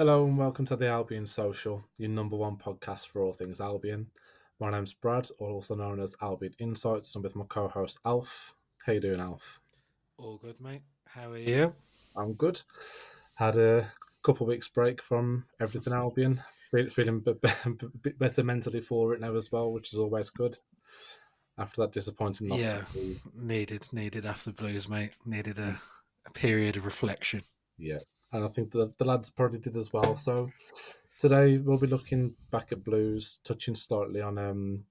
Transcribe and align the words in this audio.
Hello 0.00 0.24
and 0.24 0.38
welcome 0.38 0.64
to 0.64 0.76
the 0.76 0.88
Albion 0.88 1.26
Social, 1.26 1.84
your 1.98 2.08
number 2.08 2.34
one 2.34 2.56
podcast 2.56 3.08
for 3.08 3.20
all 3.20 3.34
things 3.34 3.60
Albion. 3.60 4.06
My 4.58 4.70
name's 4.70 4.94
Brad, 4.94 5.28
also 5.38 5.74
known 5.74 6.00
as 6.00 6.16
Albion 6.22 6.54
Insights. 6.58 7.14
I'm 7.14 7.20
with 7.20 7.36
my 7.36 7.44
co-host 7.50 7.98
Alf. 8.06 8.54
How 8.78 8.94
you 8.94 9.00
doing, 9.00 9.20
Alf? 9.20 9.60
All 10.16 10.38
good, 10.38 10.58
mate. 10.58 10.80
How 11.04 11.32
are 11.32 11.36
you? 11.36 11.74
I'm 12.16 12.32
good. 12.32 12.62
Had 13.34 13.58
a 13.58 13.92
couple 14.22 14.46
weeks 14.46 14.68
break 14.68 15.02
from 15.02 15.44
everything 15.60 15.92
Albion. 15.92 16.42
Feeling 16.70 17.22
a 17.26 17.34
bit 18.02 18.18
better 18.18 18.42
mentally 18.42 18.80
for 18.80 19.12
it 19.12 19.20
now 19.20 19.36
as 19.36 19.52
well, 19.52 19.70
which 19.70 19.92
is 19.92 19.98
always 19.98 20.30
good. 20.30 20.56
After 21.58 21.82
that 21.82 21.92
disappointing 21.92 22.48
loss, 22.48 22.64
yeah, 22.64 22.80
needed, 23.34 23.86
needed 23.92 24.24
after 24.24 24.50
Blues, 24.50 24.88
mate. 24.88 25.12
Needed 25.26 25.58
a, 25.58 25.78
a 26.26 26.30
period 26.30 26.78
of 26.78 26.86
reflection. 26.86 27.42
Yeah, 27.76 27.98
and 28.32 28.44
I 28.44 28.48
think 28.48 28.70
the, 28.70 28.92
the 28.98 29.04
lads 29.04 29.30
probably 29.30 29.58
did 29.58 29.76
as 29.76 29.92
well. 29.92 30.16
So 30.16 30.50
today 31.18 31.58
we'll 31.58 31.78
be 31.78 31.86
looking 31.86 32.34
back 32.50 32.72
at 32.72 32.84
Blues, 32.84 33.40
touching 33.44 33.74
slightly 33.74 34.20
on 34.20 34.38
um, 34.38 34.84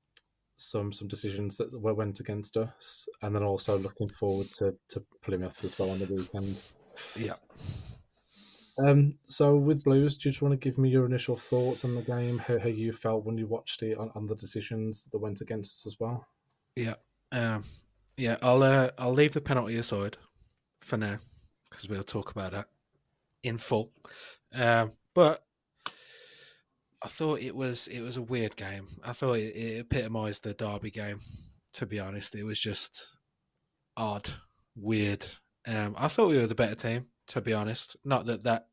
some 0.55 0.91
some 0.91 1.07
decisions 1.07 1.57
that 1.57 1.71
went 1.71 2.19
against 2.19 2.57
us, 2.57 3.07
and 3.21 3.33
then 3.33 3.43
also 3.43 3.77
looking 3.77 4.09
forward 4.09 4.51
to, 4.53 4.75
to 4.89 5.03
Plymouth 5.21 5.63
as 5.63 5.77
well 5.79 5.91
on 5.91 5.99
the 5.99 6.13
weekend. 6.13 6.57
Yeah. 7.17 7.35
Um, 8.77 9.15
so 9.27 9.57
with 9.57 9.83
Blues, 9.83 10.17
do 10.17 10.29
you 10.29 10.31
just 10.31 10.41
want 10.41 10.53
to 10.53 10.57
give 10.57 10.77
me 10.77 10.89
your 10.89 11.05
initial 11.05 11.35
thoughts 11.35 11.83
on 11.83 11.95
the 11.95 12.01
game, 12.01 12.37
how, 12.37 12.59
how 12.59 12.69
you 12.69 12.93
felt 12.93 13.25
when 13.25 13.37
you 13.37 13.45
watched 13.45 13.83
it, 13.83 13.97
on, 13.97 14.09
on 14.15 14.25
the 14.25 14.35
decisions 14.35 15.03
that 15.11 15.19
went 15.19 15.41
against 15.41 15.73
us 15.73 15.93
as 15.93 15.99
well? 15.99 16.25
Yeah, 16.77 16.93
um, 17.33 17.65
yeah. 18.15 18.37
I'll 18.41 18.63
uh, 18.63 18.91
I'll 18.97 19.13
leave 19.13 19.33
the 19.33 19.41
penalty 19.41 19.75
aside 19.75 20.17
for 20.81 20.97
now 20.97 21.17
because 21.69 21.89
we'll 21.89 22.03
talk 22.03 22.31
about 22.31 22.53
that 22.53 22.67
in 23.43 23.57
full. 23.57 23.91
Um, 24.53 24.93
but 25.13 25.43
I 27.03 27.07
thought 27.07 27.41
it 27.41 27.55
was 27.55 27.87
it 27.87 28.01
was 28.01 28.17
a 28.17 28.21
weird 28.21 28.55
game. 28.55 28.87
I 29.03 29.13
thought 29.13 29.33
it, 29.33 29.55
it 29.55 29.79
epitomised 29.79 30.43
the 30.43 30.53
Derby 30.53 30.91
game. 30.91 31.19
To 31.73 31.85
be 31.85 31.99
honest, 31.99 32.35
it 32.35 32.43
was 32.43 32.59
just 32.59 33.17
odd, 33.95 34.29
weird. 34.75 35.25
Um, 35.67 35.95
I 35.97 36.07
thought 36.07 36.29
we 36.29 36.37
were 36.37 36.47
the 36.47 36.55
better 36.55 36.75
team. 36.75 37.05
To 37.27 37.41
be 37.41 37.53
honest, 37.53 37.95
not 38.03 38.25
that 38.25 38.43
that 38.43 38.67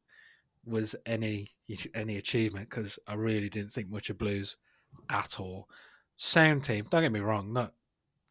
was 0.65 0.97
any 1.05 1.51
any 1.95 2.17
achievement 2.17 2.69
because 2.69 2.99
I 3.07 3.15
really 3.15 3.49
didn't 3.49 3.73
think 3.73 3.91
much 3.91 4.11
of 4.11 4.19
Blues 4.19 4.57
at 5.11 5.39
all. 5.39 5.69
Sound 6.17 6.65
team. 6.65 6.87
Don't 6.91 7.03
get 7.03 7.13
me 7.13 7.21
wrong. 7.21 7.53
Not 7.53 7.75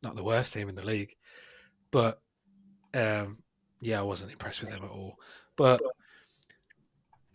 not 0.03 0.15
the 0.15 0.23
worst 0.23 0.53
team 0.53 0.67
in 0.67 0.75
the 0.75 0.85
league, 0.85 1.15
but 1.91 2.21
um, 2.93 3.37
yeah, 3.81 3.99
I 3.99 4.03
wasn't 4.03 4.31
impressed 4.31 4.61
with 4.61 4.71
them 4.71 4.83
at 4.83 4.89
all. 4.89 5.15
But 5.55 5.81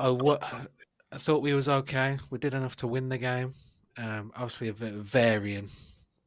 I, 0.00 0.08
what, 0.08 0.42
I 1.12 1.18
thought 1.18 1.42
we 1.42 1.52
was 1.52 1.68
okay. 1.68 2.18
We 2.30 2.38
did 2.38 2.54
enough 2.54 2.76
to 2.76 2.86
win 2.86 3.10
the 3.10 3.18
game. 3.18 3.52
Um, 3.98 4.32
obviously, 4.34 4.68
a 4.68 4.72
varying 4.72 5.68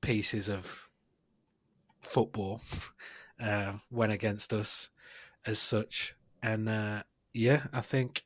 pieces 0.02 0.48
of 0.48 0.90
football 2.02 2.62
uh, 3.44 3.74
went 3.90 4.12
against 4.12 4.54
us 4.54 4.90
as 5.48 5.58
such, 5.58 6.14
and 6.44 6.70
uh, 6.70 7.02
yeah, 7.34 7.64
I 7.74 7.82
think 7.82 8.24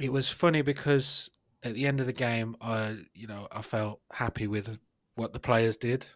it 0.00 0.10
was 0.10 0.28
funny 0.28 0.62
because 0.62 1.30
at 1.62 1.74
the 1.74 1.86
end 1.86 2.00
of 2.00 2.06
the 2.06 2.14
game, 2.14 2.56
I 2.62 2.96
you 3.12 3.26
know 3.26 3.46
I 3.52 3.60
felt 3.60 4.00
happy 4.10 4.46
with 4.46 4.78
what 5.16 5.34
the 5.34 5.40
players 5.40 5.76
did, 5.76 6.06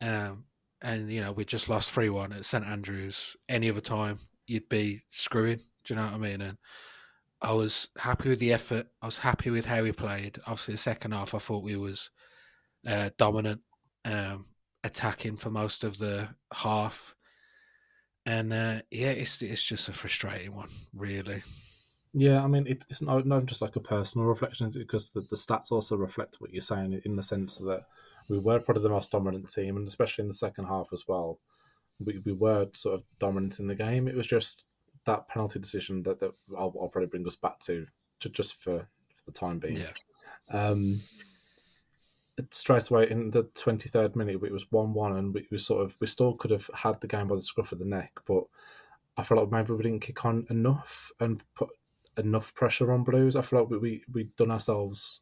um, 0.00 0.44
and 0.82 1.12
you 1.12 1.20
know 1.20 1.30
we 1.30 1.44
just 1.44 1.68
lost 1.68 1.92
three 1.92 2.08
one 2.08 2.32
at 2.32 2.44
St 2.44 2.64
Andrews. 2.64 3.36
Any 3.48 3.70
other 3.70 3.80
time, 3.80 4.18
you'd 4.48 4.68
be 4.68 5.02
screwing. 5.12 5.60
Do 5.86 5.94
you 5.94 6.00
know 6.00 6.06
what 6.06 6.14
I 6.14 6.18
mean? 6.18 6.40
And 6.40 6.58
I 7.40 7.52
was 7.52 7.88
happy 7.96 8.28
with 8.28 8.38
the 8.38 8.52
effort. 8.52 8.88
I 9.00 9.06
was 9.06 9.18
happy 9.18 9.50
with 9.50 9.64
how 9.64 9.82
we 9.82 9.92
played. 9.92 10.38
Obviously, 10.46 10.74
the 10.74 10.78
second 10.78 11.12
half, 11.12 11.34
I 11.34 11.38
thought 11.38 11.62
we 11.62 11.76
was 11.76 12.10
uh, 12.86 13.10
dominant, 13.18 13.60
um, 14.04 14.46
attacking 14.84 15.36
for 15.36 15.50
most 15.50 15.84
of 15.84 15.98
the 15.98 16.28
half. 16.52 17.14
And 18.24 18.52
uh, 18.52 18.82
yeah, 18.90 19.10
it's 19.10 19.42
it's 19.42 19.62
just 19.62 19.88
a 19.88 19.92
frustrating 19.92 20.54
one, 20.54 20.70
really. 20.92 21.42
Yeah, 22.18 22.42
I 22.42 22.46
mean, 22.46 22.66
it, 22.66 22.84
it's 22.88 23.02
not, 23.02 23.26
not 23.26 23.44
just 23.44 23.60
like 23.60 23.76
a 23.76 23.80
personal 23.80 24.26
reflection, 24.26 24.70
because 24.74 25.10
the, 25.10 25.20
the 25.20 25.36
stats 25.36 25.70
also 25.70 25.96
reflect 25.96 26.36
what 26.38 26.50
you're 26.50 26.62
saying 26.62 27.00
in 27.04 27.14
the 27.14 27.22
sense 27.22 27.58
that 27.58 27.84
we 28.30 28.38
were 28.38 28.58
probably 28.58 28.82
the 28.82 28.88
most 28.88 29.10
dominant 29.10 29.52
team, 29.52 29.76
and 29.76 29.86
especially 29.86 30.22
in 30.22 30.28
the 30.28 30.34
second 30.34 30.64
half 30.64 30.88
as 30.94 31.04
well, 31.06 31.38
we, 32.00 32.18
we 32.24 32.32
were 32.32 32.68
sort 32.72 32.94
of 32.94 33.04
dominant 33.18 33.60
in 33.60 33.66
the 33.66 33.74
game. 33.74 34.08
It 34.08 34.16
was 34.16 34.26
just 34.26 34.64
that 35.06 35.28
penalty 35.28 35.58
decision 35.58 36.02
that, 36.02 36.20
that 36.20 36.32
I'll, 36.56 36.74
I'll, 36.80 36.88
probably 36.88 37.06
bring 37.06 37.26
us 37.26 37.36
back 37.36 37.58
to, 37.60 37.86
to 38.20 38.28
just 38.28 38.62
for, 38.62 38.80
for 38.80 39.24
the 39.24 39.32
time 39.32 39.58
being. 39.58 39.76
Yeah. 39.76 39.90
Um, 40.50 41.00
straight 42.50 42.90
away 42.90 43.10
in 43.10 43.30
the 43.30 43.44
23rd 43.44 44.16
minute, 44.16 44.42
it 44.42 44.52
was 44.52 44.70
1 44.70 44.92
1, 44.92 45.16
and 45.16 45.34
we, 45.34 45.46
we 45.50 45.58
sort 45.58 45.82
of, 45.82 45.96
we 46.00 46.06
still 46.06 46.34
could 46.34 46.50
have 46.50 46.68
had 46.74 47.00
the 47.00 47.06
game 47.06 47.28
by 47.28 47.36
the 47.36 47.40
scruff 47.40 47.72
of 47.72 47.78
the 47.78 47.84
neck, 47.84 48.20
but 48.26 48.44
I 49.16 49.22
feel 49.22 49.38
like 49.38 49.50
maybe 49.50 49.72
we 49.72 49.82
didn't 49.82 50.00
kick 50.00 50.24
on 50.24 50.46
enough 50.50 51.10
and 51.20 51.42
put 51.54 51.70
enough 52.18 52.54
pressure 52.54 52.92
on 52.92 53.04
Blues. 53.04 53.36
I 53.36 53.42
feel 53.42 53.60
like 53.60 53.70
we, 53.70 53.78
we, 53.78 54.04
we'd 54.12 54.36
done 54.36 54.50
ourselves, 54.50 55.20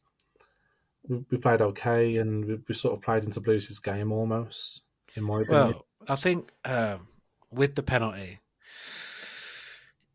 we, 1.06 1.24
we 1.30 1.38
played 1.38 1.60
okay, 1.60 2.16
and 2.16 2.44
we, 2.44 2.58
we, 2.68 2.74
sort 2.74 2.94
of 2.94 3.02
played 3.02 3.24
into 3.24 3.40
Blues' 3.40 3.78
game 3.78 4.12
almost, 4.12 4.82
in 5.14 5.22
my 5.22 5.42
opinion. 5.42 5.74
Well, 5.74 5.86
I 6.08 6.16
think 6.16 6.50
um, 6.64 7.08
with 7.50 7.74
the 7.76 7.82
penalty, 7.82 8.40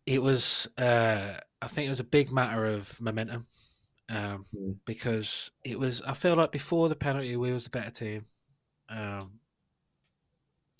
it 0.09 0.23
was 0.23 0.67
uh, 0.79 1.35
I 1.61 1.67
think 1.67 1.85
it 1.85 1.91
was 1.91 1.99
a 1.99 2.15
big 2.15 2.31
matter 2.31 2.65
of 2.65 2.99
momentum 2.99 3.45
um, 4.09 4.47
mm. 4.55 4.75
because 4.83 5.51
it 5.63 5.77
was 5.77 6.01
I 6.01 6.15
feel 6.15 6.35
like 6.35 6.51
before 6.51 6.89
the 6.89 6.95
penalty 6.95 7.35
we 7.35 7.53
was 7.53 7.65
the 7.65 7.69
better 7.69 7.91
team. 7.91 8.25
Um, 8.89 9.33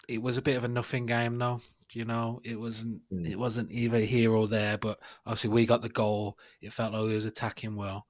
it 0.07 0.19
was 0.19 0.37
a 0.37 0.41
bit 0.41 0.57
of 0.57 0.63
a 0.63 0.67
nothing 0.67 1.05
game 1.05 1.37
though. 1.37 1.61
You 1.93 2.05
know, 2.05 2.41
it 2.43 2.59
wasn't 2.59 3.03
mm. 3.13 3.29
it 3.29 3.37
wasn't 3.37 3.71
either 3.71 3.99
here 3.99 4.33
or 4.33 4.47
there, 4.47 4.79
but 4.79 4.99
obviously 5.27 5.51
we 5.51 5.67
got 5.67 5.83
the 5.83 5.89
goal. 5.89 6.39
It 6.59 6.73
felt 6.73 6.93
like 6.93 7.03
we 7.03 7.13
was 7.13 7.25
attacking 7.25 7.75
well. 7.75 8.07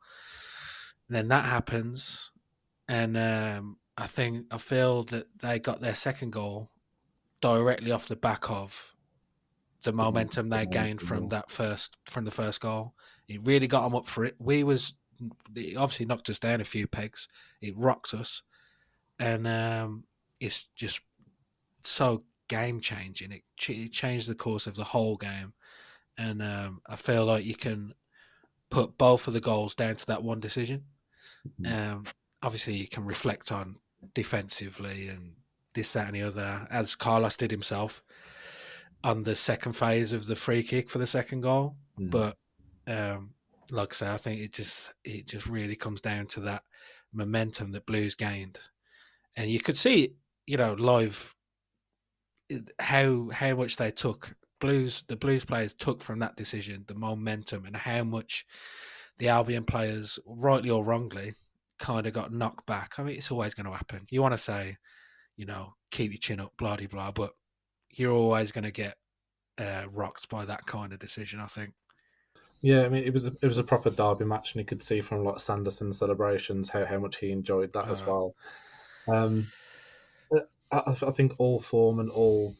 And 1.09 1.17
then 1.17 1.27
that 1.29 1.45
happens, 1.45 2.31
and 2.87 3.17
um, 3.17 3.77
I 3.97 4.07
think 4.07 4.45
I 4.51 4.57
feel 4.57 5.03
that 5.05 5.27
they 5.41 5.59
got 5.59 5.81
their 5.81 5.95
second 5.95 6.31
goal 6.31 6.71
directly 7.41 7.91
off 7.91 8.07
the 8.07 8.15
back 8.15 8.49
of 8.49 8.95
the 9.83 9.93
momentum 9.93 10.49
they 10.49 10.65
gained 10.65 11.01
from 11.01 11.29
that 11.29 11.49
first 11.49 11.95
from 12.05 12.25
the 12.25 12.31
first 12.31 12.61
goal. 12.61 12.93
It 13.27 13.45
really 13.45 13.67
got 13.67 13.83
them 13.83 13.95
up 13.95 14.07
for 14.07 14.25
it. 14.25 14.35
We 14.39 14.63
was 14.63 14.93
it 15.55 15.77
obviously 15.77 16.05
knocked 16.05 16.29
us 16.29 16.39
down 16.39 16.61
a 16.61 16.65
few 16.65 16.87
pegs. 16.87 17.27
It 17.61 17.77
rocked 17.77 18.13
us, 18.13 18.41
and 19.19 19.47
um, 19.47 20.03
it's 20.39 20.67
just 20.75 21.01
so 21.83 22.23
game 22.47 22.79
changing. 22.81 23.31
It, 23.31 23.43
ch- 23.57 23.71
it, 23.71 23.91
changed 23.91 24.27
the 24.27 24.35
course 24.35 24.67
of 24.67 24.75
the 24.75 24.83
whole 24.83 25.17
game, 25.17 25.53
and 26.17 26.41
um, 26.41 26.81
I 26.87 26.95
feel 26.95 27.25
like 27.25 27.45
you 27.45 27.55
can 27.55 27.93
put 28.69 28.97
both 28.97 29.27
of 29.27 29.33
the 29.33 29.41
goals 29.41 29.75
down 29.75 29.95
to 29.95 30.05
that 30.07 30.23
one 30.23 30.39
decision. 30.39 30.83
Mm-hmm. 31.61 31.93
Um, 31.93 32.05
obviously, 32.43 32.75
you 32.75 32.87
can 32.87 33.05
reflect 33.05 33.51
on 33.51 33.77
defensively 34.13 35.07
and 35.07 35.33
this, 35.73 35.93
that, 35.93 36.07
and 36.07 36.15
the 36.15 36.23
other, 36.23 36.67
as 36.69 36.95
Carlos 36.95 37.37
did 37.37 37.51
himself 37.51 38.03
on 39.03 39.23
the 39.23 39.35
second 39.35 39.73
phase 39.73 40.11
of 40.13 40.25
the 40.25 40.35
free 40.35 40.63
kick 40.63 40.89
for 40.89 40.97
the 40.97 41.07
second 41.07 41.41
goal. 41.41 41.75
Mm. 41.99 42.11
But 42.11 42.37
um, 42.87 43.33
like 43.71 43.93
I 43.93 43.95
say, 43.95 44.09
I 44.09 44.17
think 44.17 44.41
it 44.41 44.53
just 44.53 44.93
it 45.03 45.27
just 45.27 45.47
really 45.47 45.75
comes 45.75 46.01
down 46.01 46.27
to 46.27 46.41
that 46.41 46.63
momentum 47.13 47.71
that 47.71 47.85
Blues 47.85 48.15
gained, 48.15 48.59
and 49.37 49.49
you 49.49 49.59
could 49.59 49.77
see, 49.77 50.15
you 50.45 50.57
know, 50.57 50.73
live 50.73 51.35
how 52.79 53.29
how 53.31 53.55
much 53.55 53.77
they 53.77 53.91
took 53.91 54.35
Blues 54.59 55.03
the 55.07 55.15
Blues 55.15 55.45
players 55.45 55.73
took 55.73 56.01
from 56.01 56.19
that 56.19 56.35
decision, 56.35 56.83
the 56.87 56.95
momentum, 56.95 57.65
and 57.65 57.75
how 57.75 58.03
much 58.03 58.45
the 59.17 59.29
Albion 59.29 59.65
players, 59.65 60.17
rightly 60.25 60.69
or 60.69 60.83
wrongly, 60.83 61.33
kind 61.77 62.07
of 62.07 62.13
got 62.13 62.33
knocked 62.33 62.65
back. 62.65 62.93
I 62.97 63.03
mean, 63.03 63.17
it's 63.17 63.31
always 63.31 63.53
going 63.53 63.65
to 63.65 63.71
happen. 63.73 64.05
You 64.09 64.21
want 64.21 64.33
to 64.33 64.37
say, 64.37 64.77
you 65.37 65.45
know, 65.45 65.73
keep 65.91 66.11
your 66.11 66.19
chin 66.19 66.39
up, 66.39 66.53
blah 66.57 66.75
blah 66.77 66.87
blah, 66.87 67.11
but 67.11 67.31
you're 67.91 68.13
always 68.13 68.51
going 68.51 68.63
to 68.63 68.71
get 68.71 68.95
uh, 69.57 69.83
rocked 69.91 70.29
by 70.29 70.45
that 70.45 70.65
kind 70.65 70.93
of 70.93 70.99
decision. 70.99 71.39
I 71.39 71.47
think. 71.47 71.73
Yeah, 72.61 72.83
I 72.83 72.89
mean, 72.89 73.03
it 73.03 73.13
was 73.13 73.25
a, 73.25 73.33
it 73.41 73.47
was 73.47 73.57
a 73.57 73.63
proper 73.63 73.89
derby 73.89 74.25
match, 74.25 74.53
and 74.53 74.59
you 74.59 74.65
could 74.65 74.83
see 74.83 75.01
from 75.01 75.23
like 75.23 75.39
Sanderson's 75.39 75.97
celebrations 75.97 76.69
how, 76.69 76.85
how 76.85 76.99
much 76.99 77.17
he 77.17 77.31
enjoyed 77.31 77.71
that 77.73 77.87
uh, 77.87 77.91
as 77.91 78.05
well. 78.05 78.35
Um, 79.07 79.47
I, 80.71 80.81
I, 80.85 81.11
think 81.11 81.33
all 81.37 81.59
form 81.61 81.99
and 81.99 82.11
all 82.11 82.55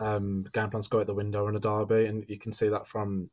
um, 0.00 0.46
game 0.52 0.70
plans 0.70 0.88
go 0.88 1.00
out 1.00 1.06
the 1.06 1.14
window 1.14 1.48
in 1.48 1.56
a 1.56 1.60
derby, 1.60 2.06
and 2.06 2.24
you 2.28 2.38
can 2.38 2.52
see 2.52 2.68
that 2.68 2.88
from 2.88 3.30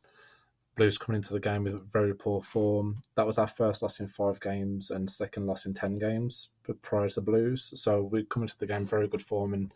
Blues 0.75 0.97
coming 0.97 1.17
into 1.17 1.33
the 1.33 1.39
game 1.39 1.63
with 1.63 1.91
very 1.91 2.13
poor 2.13 2.41
form. 2.41 3.01
That 3.15 3.25
was 3.25 3.37
our 3.37 3.47
first 3.47 3.81
loss 3.81 3.99
in 3.99 4.07
five 4.07 4.39
games 4.39 4.91
and 4.91 5.09
second 5.09 5.45
loss 5.45 5.65
in 5.65 5.73
ten 5.73 5.95
games 5.95 6.49
prior 6.81 7.09
to 7.09 7.21
Blues. 7.21 7.73
So 7.81 8.03
we 8.03 8.25
come 8.25 8.43
into 8.43 8.57
the 8.57 8.67
game 8.67 8.85
very 8.85 9.07
good 9.07 9.23
form, 9.23 9.53
and 9.53 9.73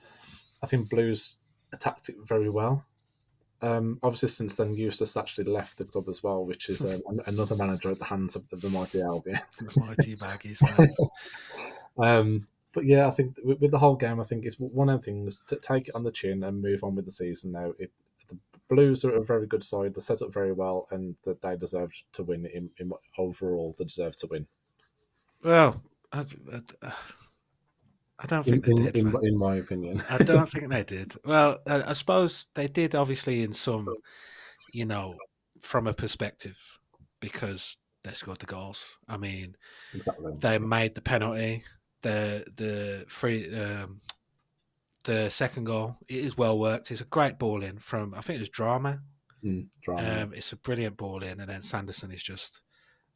I 0.61 0.67
think 0.67 0.89
Blues 0.89 1.37
attacked 1.73 2.09
it 2.09 2.15
very 2.23 2.49
well. 2.49 2.85
um, 3.61 3.99
obviously 4.03 4.29
since 4.29 4.55
then 4.55 4.73
Eustace 4.73 5.17
actually 5.17 5.45
left 5.45 5.77
the 5.77 5.85
club 5.85 6.07
as 6.09 6.21
well, 6.23 6.45
which 6.45 6.69
is 6.69 6.83
um, 6.85 7.01
another 7.25 7.55
manager 7.55 7.91
at 7.91 7.99
the 7.99 8.05
hands 8.05 8.35
of 8.35 8.47
the, 8.49 8.57
the 8.57 8.69
mighty 8.69 9.01
Albion. 9.01 9.39
the 9.59 9.79
mighty 9.79 10.15
baggies, 10.15 10.61
um, 11.97 12.47
but 12.73 12.85
yeah, 12.85 13.07
I 13.07 13.11
think 13.11 13.37
with, 13.43 13.61
with, 13.61 13.71
the 13.71 13.79
whole 13.79 13.95
game, 13.95 14.19
I 14.19 14.23
think 14.23 14.45
it's 14.45 14.57
one 14.57 14.89
of 14.89 14.99
the 14.99 15.05
things 15.05 15.43
to 15.43 15.55
take 15.55 15.87
it 15.87 15.95
on 15.95 16.03
the 16.03 16.11
chin 16.11 16.43
and 16.43 16.61
move 16.61 16.83
on 16.83 16.95
with 16.95 17.05
the 17.05 17.11
season. 17.11 17.51
Now, 17.51 17.73
it, 17.77 17.91
the 18.27 18.37
Blues 18.67 19.05
are 19.05 19.15
a 19.15 19.23
very 19.23 19.45
good 19.45 19.63
side. 19.63 19.93
They 19.93 20.01
set 20.01 20.21
up 20.21 20.33
very 20.33 20.51
well, 20.51 20.87
and 20.89 21.15
that 21.23 21.41
they 21.41 21.55
deserve 21.55 21.91
to 22.13 22.23
win. 22.23 22.45
In, 22.47 22.71
in, 22.79 22.91
overall, 23.17 23.75
they 23.77 23.85
deserve 23.85 24.17
to 24.17 24.27
win. 24.27 24.47
Well, 25.43 25.83
I, 26.11 26.25
I, 26.81 26.93
I 28.19 28.27
don't 28.27 28.43
think 28.43 28.67
in, 28.67 28.75
they 28.75 28.91
did. 28.91 28.95
In, 28.95 29.15
in, 29.25 29.37
my 29.37 29.55
opinion, 29.55 30.03
I 30.09 30.17
don't 30.17 30.45
think 30.49 30.69
they 30.69 30.83
did. 30.83 31.13
Well, 31.25 31.59
I, 31.67 31.83
I 31.89 31.93
suppose 31.93 32.47
they 32.53 32.67
did, 32.67 32.95
obviously, 32.95 33.43
in 33.43 33.53
some, 33.53 33.87
you 34.71 34.85
know, 34.85 35.15
from 35.61 35.87
a 35.87 35.93
perspective, 35.93 36.59
because 37.19 37.77
they 38.03 38.13
scored 38.13 38.39
the 38.39 38.45
goals. 38.45 38.97
I 39.07 39.17
mean, 39.17 39.55
exactly. 39.93 40.33
they 40.39 40.59
made 40.59 40.95
the 40.95 41.01
penalty 41.01 41.63
the 42.03 42.45
the 42.55 43.05
free 43.07 43.53
um, 43.59 44.01
the 45.05 45.29
second 45.29 45.63
goal 45.63 45.97
it 46.07 46.17
is 46.17 46.37
well 46.37 46.59
worked. 46.59 46.91
It's 46.91 47.01
a 47.01 47.05
great 47.05 47.39
ball 47.39 47.63
in 47.63 47.79
from 47.79 48.13
I 48.13 48.21
think 48.21 48.35
it 48.35 48.41
was 48.41 48.49
Drama. 48.49 48.99
Mm, 49.43 49.67
Drameh. 49.85 50.23
Um, 50.23 50.33
it's 50.33 50.53
a 50.53 50.57
brilliant 50.57 50.95
ball 50.95 51.23
in, 51.23 51.39
and 51.41 51.49
then 51.49 51.61
Sanderson 51.63 52.11
is 52.11 52.23
just. 52.23 52.61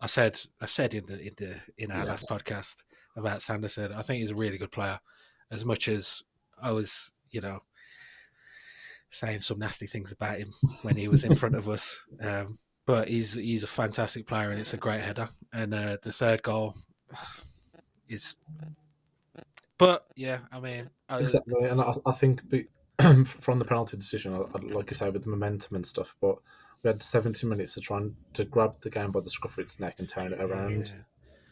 I 0.01 0.07
said 0.07 0.39
I 0.59 0.65
said 0.65 0.94
in 0.94 1.05
the 1.05 1.19
in 1.19 1.33
the 1.38 1.55
in 1.77 1.91
our 1.91 2.05
yes. 2.05 2.07
last 2.07 2.29
podcast 2.29 2.83
about 3.17 3.41
Sanderson. 3.41 3.91
I 3.91 4.01
think 4.01 4.21
he's 4.21 4.31
a 4.31 4.35
really 4.35 4.57
good 4.57 4.71
player. 4.71 4.99
As 5.51 5.65
much 5.65 5.87
as 5.87 6.23
I 6.61 6.71
was, 6.71 7.13
you 7.31 7.41
know, 7.41 7.59
saying 9.09 9.41
some 9.41 9.59
nasty 9.59 9.87
things 9.87 10.11
about 10.11 10.37
him 10.37 10.53
when 10.81 10.95
he 10.95 11.07
was 11.07 11.23
in 11.23 11.35
front 11.35 11.55
of 11.55 11.67
us. 11.67 12.05
Um, 12.21 12.59
but 12.85 13.09
he's 13.09 13.33
he's 13.33 13.63
a 13.63 13.67
fantastic 13.67 14.25
player 14.25 14.49
and 14.49 14.61
it's 14.61 14.73
a 14.73 14.77
great 14.77 15.01
header. 15.01 15.29
And 15.51 15.73
uh, 15.73 15.97
the 16.01 16.13
third 16.13 16.41
goal, 16.41 16.73
is. 18.07 18.37
But 19.77 20.07
yeah, 20.15 20.39
I 20.51 20.59
mean, 20.61 20.89
I, 21.09 21.19
exactly, 21.19 21.65
and 21.65 21.81
I, 21.81 21.93
I 22.05 22.11
think 22.13 22.41
from 23.25 23.59
the 23.59 23.65
penalty 23.65 23.97
decision, 23.97 24.41
like 24.71 24.91
I 24.91 24.95
say, 24.95 25.09
with 25.09 25.23
the 25.23 25.29
momentum 25.29 25.75
and 25.75 25.85
stuff, 25.85 26.15
but 26.19 26.37
we 26.81 26.87
had 26.87 27.01
70 27.01 27.45
minutes 27.45 27.73
to 27.75 27.81
try 27.81 27.97
and 27.97 28.15
to 28.33 28.45
grab 28.45 28.77
the 28.81 28.89
game 28.89 29.11
by 29.11 29.19
the 29.19 29.29
scruff 29.29 29.57
of 29.57 29.63
its 29.63 29.79
neck 29.79 29.95
and 29.99 30.07
turn 30.07 30.33
it 30.33 30.41
around. 30.41 30.87
Yeah. 30.87 31.03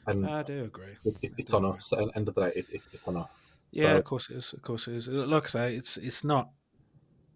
And 0.07 0.27
I 0.27 0.43
do 0.43 0.65
agree. 0.65 0.95
It, 1.03 1.17
it, 1.21 1.31
it's 1.37 1.53
on 1.53 1.65
us. 1.65 1.91
At 1.93 1.99
the 1.99 2.11
end 2.15 2.27
of 2.29 2.35
the 2.35 2.45
day, 2.45 2.51
it, 2.55 2.65
it's 2.71 3.07
on 3.07 3.17
us. 3.17 3.27
Yeah, 3.71 3.93
so, 3.93 3.97
of 3.97 4.03
course 4.03 4.29
it 4.29 4.37
is. 4.37 4.53
Of 4.53 4.61
course 4.61 4.87
it 4.87 4.95
is. 4.95 5.07
Like 5.07 5.45
I 5.45 5.47
say, 5.47 5.75
it's 5.75 5.97
it's 5.97 6.23
not 6.23 6.49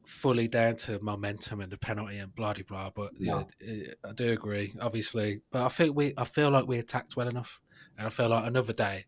fully 0.06 0.48
down 0.48 0.76
to 0.76 1.00
momentum 1.04 1.62
and 1.62 1.72
the 1.72 1.78
penalty 1.78 2.18
and 2.18 2.34
blah 2.34 2.54
blah 2.54 2.64
blah. 2.68 2.90
But 2.90 3.12
no. 3.20 3.48
yeah, 3.62 3.94
I 4.08 4.14
do 4.14 4.32
agree, 4.32 4.74
obviously. 4.82 5.42
But 5.52 5.66
I 5.66 5.70
think 5.70 5.96
we, 5.96 6.14
I 6.18 6.26
feel 6.26 6.50
like 6.50 6.68
we 6.68 6.80
attacked 6.80 7.16
well 7.16 7.28
enough, 7.28 7.62
and 7.98 8.08
I 8.08 8.10
feel 8.10 8.30
like 8.30 8.46
another 8.46 8.74
day 8.74 9.06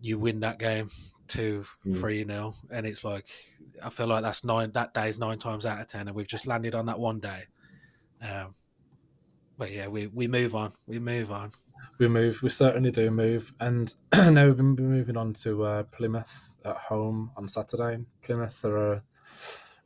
you 0.00 0.18
win 0.18 0.40
that 0.40 0.58
game 0.58 0.90
two, 1.28 1.64
mm. 1.86 1.98
three 1.98 2.24
nil, 2.24 2.54
and 2.70 2.86
it's 2.86 3.04
like 3.04 3.28
I 3.82 3.90
feel 3.90 4.06
like 4.06 4.22
that's 4.22 4.44
nine. 4.44 4.72
That 4.72 4.94
day 4.94 5.08
is 5.08 5.18
nine 5.18 5.38
times 5.38 5.64
out 5.64 5.80
of 5.80 5.88
ten, 5.88 6.08
and 6.08 6.16
we've 6.16 6.28
just 6.28 6.46
landed 6.46 6.74
on 6.74 6.86
that 6.86 6.98
one 6.98 7.20
day. 7.20 7.44
Um, 8.20 8.54
but 9.58 9.72
yeah, 9.72 9.88
we 9.88 10.06
we 10.08 10.28
move 10.28 10.54
on. 10.54 10.72
We 10.86 10.98
move 10.98 11.30
on. 11.30 11.52
We 12.02 12.08
move. 12.08 12.42
We 12.42 12.48
certainly 12.48 12.90
do 12.90 13.12
move. 13.12 13.52
And 13.60 13.94
now 14.12 14.46
we've 14.46 14.56
been 14.56 14.74
moving 14.74 15.16
on 15.16 15.34
to 15.34 15.62
uh, 15.62 15.82
Plymouth 15.84 16.52
at 16.64 16.76
home 16.76 17.30
on 17.36 17.46
Saturday. 17.46 18.04
Plymouth 18.22 18.64
are 18.64 18.94
a 18.94 19.02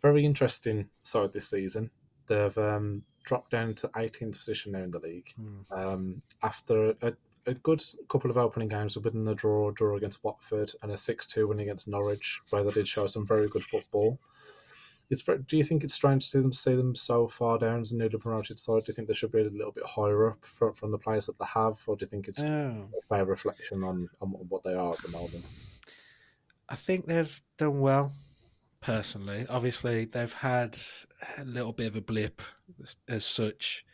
very 0.01 0.25
interesting 0.25 0.89
side 1.03 1.35
this 1.35 1.51
season. 1.51 1.91
They've 2.27 2.57
um, 2.57 3.03
dropped 3.25 3.51
down 3.51 3.75
to 3.75 3.89
18th 3.89 4.39
position 4.39 4.73
now 4.73 4.85
in 4.85 4.93
the 4.93 4.99
league 4.99 5.29
mm. 5.39 5.71
um, 5.71 6.23
after 6.43 6.95
a, 7.03 7.13
a 7.45 7.53
good 7.53 7.83
couple 8.09 8.31
of 8.31 8.39
opening 8.39 8.69
games 8.69 8.97
within 8.97 9.29
a 9.29 9.35
draw, 9.35 9.71
draw 9.71 9.99
against 9.99 10.25
Watford, 10.25 10.73
and 10.83 10.91
a 10.91 10.97
six-two 10.97 11.47
win 11.47 11.61
against 11.61 11.87
Norwich, 11.87 12.41
where 12.49 12.65
they 12.65 12.71
did 12.71 12.89
show 12.89 13.07
some 13.07 13.27
very 13.27 13.49
good 13.49 13.63
football. 13.63 14.19
It's 15.09 15.23
very, 15.23 15.39
do 15.39 15.57
you 15.57 15.63
think 15.63 15.85
it's 15.85 15.95
strange 15.95 16.25
to 16.25 16.31
see 16.31 16.41
them 16.41 16.53
see 16.53 16.75
them 16.75 16.95
so 16.95 17.29
far 17.29 17.59
down 17.59 17.81
as 17.81 17.93
a 17.93 17.97
newly 17.97 18.19
promoted 18.19 18.59
side? 18.59 18.85
Do 18.85 18.91
you 18.91 18.95
think 18.95 19.07
they 19.07 19.15
should 19.15 19.31
be 19.31 19.41
a 19.41 19.45
little 19.45 19.71
bit 19.71 19.87
higher 19.87 20.31
up 20.31 20.45
from, 20.45 20.75
from 20.75 20.91
the 20.91 20.99
players 20.99 21.27
that 21.27 21.39
they 21.39 21.45
have, 21.45 21.81
or 21.87 21.97
do 21.97 22.03
you 22.03 22.09
think 22.09 22.27
it's 22.27 22.43
oh. 22.43 22.89
a 22.99 23.07
fair 23.09 23.25
reflection 23.25 23.85
on, 23.85 24.09
on 24.21 24.31
what 24.31 24.65
they 24.65 24.75
are 24.75 24.93
at 24.93 25.03
the 25.03 25.11
moment? 25.11 25.45
I 26.69 26.75
think 26.75 27.07
they've 27.07 27.41
done 27.57 27.81
well, 27.81 28.13
personally. 28.81 29.47
Obviously, 29.49 30.07
they've 30.07 30.33
had 30.33 30.77
a 31.39 31.45
little 31.45 31.73
bit 31.73 31.87
of 31.87 31.97
a 31.97 32.01
blip 32.01 32.43
as, 32.83 32.97
as 33.07 33.25
such, 33.25 33.85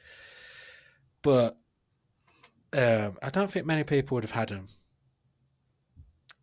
but 1.20 1.58
um, 2.72 3.18
I 3.22 3.28
don't 3.30 3.50
think 3.50 3.66
many 3.66 3.84
people 3.84 4.14
would 4.14 4.24
have 4.24 4.30
had 4.30 4.48
them 4.48 4.68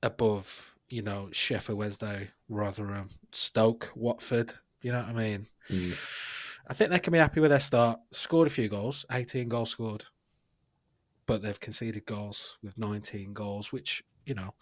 above, 0.03 0.75
you 0.89 1.01
know, 1.01 1.29
Sheffield 1.31 1.79
Wednesday, 1.79 2.29
Rotherham, 2.47 3.09
Stoke, 3.31 3.91
Watford. 3.95 4.53
You 4.81 4.91
know 4.91 4.99
what 4.99 5.09
I 5.09 5.13
mean? 5.13 5.47
Mm. 5.69 5.97
I 6.67 6.73
think 6.73 6.91
they 6.91 6.99
can 6.99 7.13
be 7.13 7.19
happy 7.19 7.39
with 7.39 7.49
their 7.49 7.59
start. 7.59 7.99
Scored 8.11 8.47
a 8.47 8.51
few 8.51 8.69
goals, 8.69 9.05
18 9.11 9.49
goals 9.49 9.71
scored, 9.71 10.05
but 11.25 11.41
they've 11.41 11.59
conceded 11.59 12.05
goals 12.05 12.57
with 12.61 12.77
19 12.77 13.33
goals, 13.33 13.71
which, 13.71 14.03
you 14.25 14.35
know, 14.35 14.53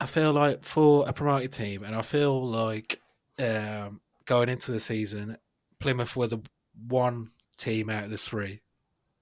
I 0.00 0.06
feel 0.06 0.32
like 0.32 0.62
for 0.62 1.08
a 1.08 1.12
promoted 1.12 1.52
team, 1.52 1.82
and 1.82 1.94
I 1.94 2.02
feel 2.02 2.46
like 2.46 3.00
um, 3.40 4.00
going 4.24 4.48
into 4.48 4.72
the 4.72 4.80
season, 4.80 5.36
Plymouth 5.80 6.16
were 6.16 6.28
the 6.28 6.42
one 6.88 7.30
team 7.56 7.90
out 7.90 8.04
of 8.04 8.10
the 8.10 8.18
three 8.18 8.60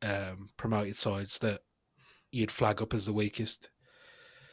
um, 0.03 0.51
promoted 0.57 0.97
sides 0.97 1.39
that 1.41 1.61
you'd 2.33 2.51
flag 2.51 2.83
up 2.83 2.95
as 2.95 3.07
the 3.07 3.13
weakest. 3.13 3.71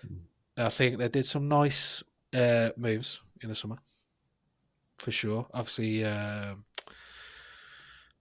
Mm. 0.06 0.22
I 0.58 0.70
think 0.70 0.98
they 0.98 1.10
did 1.10 1.26
some 1.26 1.48
nice 1.48 2.02
uh, 2.34 2.70
moves 2.78 3.22
in 3.42 3.50
the 3.50 3.56
summer, 3.56 3.78
for 4.98 5.12
sure. 5.12 5.48
Obviously, 5.54 6.04
uh, 6.04 6.56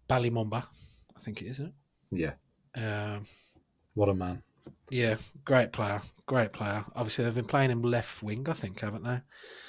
Bali 0.09 0.31
Mumba, 0.31 0.65
I 1.17 1.21
think 1.21 1.43
it 1.43 1.47
is, 1.47 1.61
isn't 1.61 1.75
it? 2.13 2.35
Yeah. 2.77 3.15
Um, 3.15 3.27
what 3.95 4.09
a 4.09 4.15
man. 4.15 4.43
Yeah, 4.91 5.17
great 5.45 5.73
player, 5.73 6.01
great 6.27 6.53
player. 6.53 6.85
Obviously, 6.95 7.25
they've 7.25 7.35
been 7.35 7.45
playing 7.45 7.71
him 7.71 7.83
left 7.83 8.23
wing, 8.23 8.47
I 8.49 8.53
think, 8.53 8.81
haven't 8.81 9.05
they? 9.05 9.21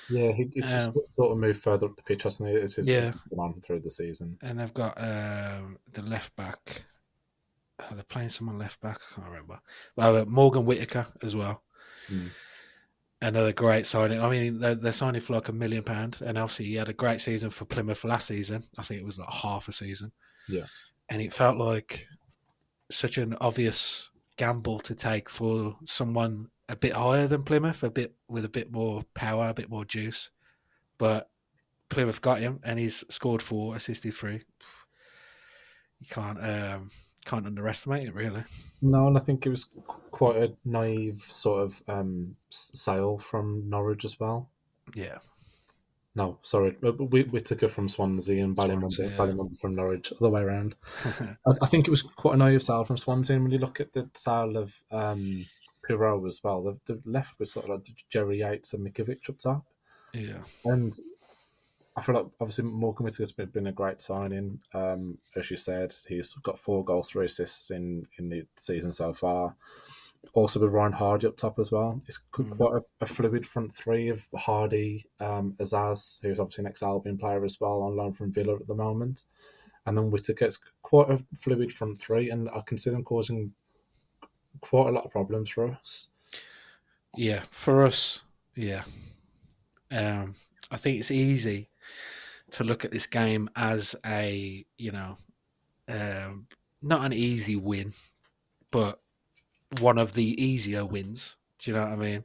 Yeah, 0.10 0.32
he, 0.32 0.50
it's 0.54 0.88
um, 0.88 0.94
sort 1.16 1.32
of 1.32 1.38
moved 1.38 1.62
further 1.62 1.88
up 1.88 1.96
the 1.96 2.04
pitch, 2.04 2.24
hasn't 2.24 2.50
he? 2.50 2.56
It's 2.56 2.76
his 2.76 2.88
yeah. 2.88 3.12
on 3.38 3.60
through 3.62 3.82
the 3.82 3.92
season. 3.92 4.38
And 4.42 4.60
they've 4.60 4.74
got 4.74 5.00
um, 5.02 5.80
the 5.92 6.02
left 6.02 6.36
back 6.36 6.84
oh, 7.80 7.94
they're 7.94 8.04
playing 8.04 8.30
someone 8.30 8.58
left 8.58 8.82
back. 8.82 9.00
I 9.12 9.16
can't 9.16 9.28
remember. 9.28 9.60
Well, 9.96 10.18
uh, 10.18 10.26
Morgan 10.26 10.66
Whittaker 10.66 11.08
as 11.22 11.36
well. 11.36 11.64
Mm. 12.12 12.30
Another 13.22 13.52
great 13.52 13.88
signing. 13.88 14.22
I 14.22 14.30
mean, 14.30 14.60
they're, 14.60 14.76
they're, 14.76 14.92
signing 14.92 15.22
for 15.22 15.34
like 15.34 15.50
a 15.50 15.54
million 15.54 15.84
pound, 15.84 16.20
and 16.24 16.38
obviously 16.38 16.66
he 16.66 16.76
had 16.76 16.90
a 16.90 16.94
great 16.94 17.20
season 17.20 17.50
for 17.50 17.66
Plymouth 17.66 18.04
last 18.04 18.28
season. 18.28 18.64
I 18.78 18.84
think 18.84 19.02
it 19.02 19.06
was 19.06 19.18
like 19.18 19.30
half 19.30 19.68
a 19.68 19.72
season. 19.72 20.12
Yeah, 20.48 20.66
and 21.10 21.20
it 21.20 21.34
felt 21.34 21.58
like 21.58 22.06
such 22.92 23.18
an 23.18 23.36
obvious 23.42 24.08
gamble 24.38 24.80
to 24.82 24.94
take 24.94 25.30
for 25.30 25.76
someone 25.86 26.50
a 26.70 26.76
bit 26.76 26.94
higher 26.94 27.28
than 27.28 27.44
Plymouth, 27.44 27.82
a 27.82 27.90
bit 27.90 28.14
with 28.28 28.46
a 28.46 28.50
bit 28.50 28.72
more 28.72 29.04
power, 29.16 29.50
a 29.50 29.54
bit 29.54 29.70
more 29.70 29.84
juice. 29.84 30.30
But 31.00 31.30
Plymouth 31.90 32.22
got 32.22 32.40
him, 32.40 32.60
and 32.64 32.78
he's 32.78 33.04
scored 33.10 33.42
four, 33.42 33.76
assisted 33.76 34.14
three. 34.14 34.44
You 36.00 36.08
can't 36.10 36.40
um, 36.44 36.92
can't 37.28 37.46
underestimate 37.46 38.08
it, 38.08 38.16
really. 38.16 38.44
No, 38.82 39.08
and 39.08 39.18
I 39.18 39.20
think 39.20 39.46
it 39.46 39.50
was 39.50 39.66
quite 40.12 40.38
a 40.38 40.54
naive 40.66 41.20
sort 41.22 41.64
of 41.64 41.82
um, 41.88 42.36
sale 42.50 43.18
from 43.18 43.70
Norwich 43.70 44.06
as 44.06 44.20
well. 44.20 44.50
Yeah. 44.96 45.18
No, 46.16 46.40
sorry, 46.42 46.76
we 46.82 47.24
took 47.24 47.32
Whittaker 47.32 47.68
from 47.68 47.88
Swansea 47.88 48.44
and 48.44 48.56
Bali 48.56 48.76
Mumba 48.76 48.98
yeah. 48.98 49.58
from 49.62 49.76
Norwich, 49.76 50.12
other 50.20 50.32
way 50.32 50.42
around. 50.42 50.76
I, 51.06 51.52
I, 51.62 51.68
think 51.68 51.88
it 51.88 51.92
was 51.92 52.02
quite 52.02 52.34
a 52.34 52.38
naive 52.38 52.64
sale 52.64 52.84
from 52.86 52.98
Swansea. 52.98 53.36
And 53.36 53.44
when 53.44 53.52
you 53.52 53.60
look 53.60 53.80
at 53.80 53.94
the 53.94 54.10
sale 54.16 54.58
of 54.58 54.74
um, 54.90 55.46
Piroe 55.88 56.28
as 56.28 56.44
well, 56.44 56.64
they've, 56.64 56.80
they've 56.88 57.06
left 57.06 57.38
with 57.38 57.50
sort 57.50 57.66
of 57.66 57.72
like 57.72 58.06
Jerry 58.10 58.40
Yates 58.40 58.74
and 58.74 58.84
Mikovic 58.84 59.30
up 59.30 59.38
top. 59.38 59.66
Yeah, 60.14 60.40
and 60.66 60.98
I 61.98 62.02
feel 62.02 62.14
like 62.14 62.28
obviously 62.40 62.66
Morgan 62.66 63.06
Whittaker's 63.06 63.32
been, 63.32 63.50
been 63.50 63.68
a 63.68 63.72
great 63.72 64.02
signing. 64.02 64.60
Um, 64.72 65.18
as 65.36 65.50
you 65.50 65.58
said, 65.58 65.92
he's 66.08 66.32
got 66.34 66.60
four 66.60 66.86
goals, 66.86 67.10
three 67.10 67.26
assists 67.26 67.72
in, 67.72 68.06
in 68.20 68.30
the 68.30 68.46
season 68.56 68.94
so 68.94 69.14
far. 69.14 69.56
Also 70.34 70.60
with 70.60 70.74
Ryan 70.74 70.94
Hardie 70.94 71.26
up 71.26 71.38
top 71.38 71.58
as 71.58 71.72
well. 71.72 72.00
It's 72.08 72.20
mm. 72.36 72.56
quite 72.56 72.74
a, 72.74 72.82
a, 73.04 73.08
fluid 73.08 73.48
front 73.48 73.74
three 73.74 74.10
of 74.10 74.28
Hardie, 74.36 75.06
um, 75.20 75.56
Azaz, 75.60 76.22
who's 76.22 76.40
obviously 76.40 76.64
an 76.64 76.68
ex-Albion 76.68 77.18
player 77.18 77.44
as 77.44 77.60
well, 77.60 77.82
on 77.82 77.96
loan 77.96 78.12
from 78.12 78.32
Villa 78.32 78.56
at 78.56 78.68
the 78.68 78.76
moment. 78.76 79.24
And 79.88 79.98
then 79.98 80.12
Whittaker. 80.12 80.46
It's 80.46 80.60
quite 80.84 81.10
a 81.10 81.24
fluid 81.40 81.72
front 81.72 82.00
three, 82.00 82.30
and 82.30 82.48
I 82.50 82.62
can 82.62 82.78
see 82.78 82.92
them 82.92 83.04
causing 83.04 83.54
quite 84.62 84.90
a 84.90 84.92
lot 84.92 85.06
of 85.06 85.12
problems 85.12 85.50
for 85.50 85.72
us. 85.72 86.10
Yeah, 87.16 87.44
for 87.50 87.84
us, 87.86 88.22
yeah. 88.56 88.84
Um, 89.90 90.36
I 90.70 90.78
think 90.78 91.00
it's 91.00 91.10
easy 91.10 91.70
to 92.52 92.64
look 92.64 92.86
at 92.86 92.92
this 92.92 93.08
game 93.08 93.50
as 93.56 93.96
a 94.06 94.66
you 94.78 94.92
know 94.92 95.18
um, 95.90 96.48
not 96.82 97.06
an 97.06 97.14
easy 97.14 97.56
win, 97.56 97.94
but 98.72 99.00
one 99.80 99.98
of 99.98 100.14
the 100.14 100.42
easier 100.42 100.86
wins. 100.86 101.36
Do 101.60 101.72
you 101.72 101.78
know 101.78 101.84
what 101.84 101.94
I 101.94 101.96
mean? 101.96 102.24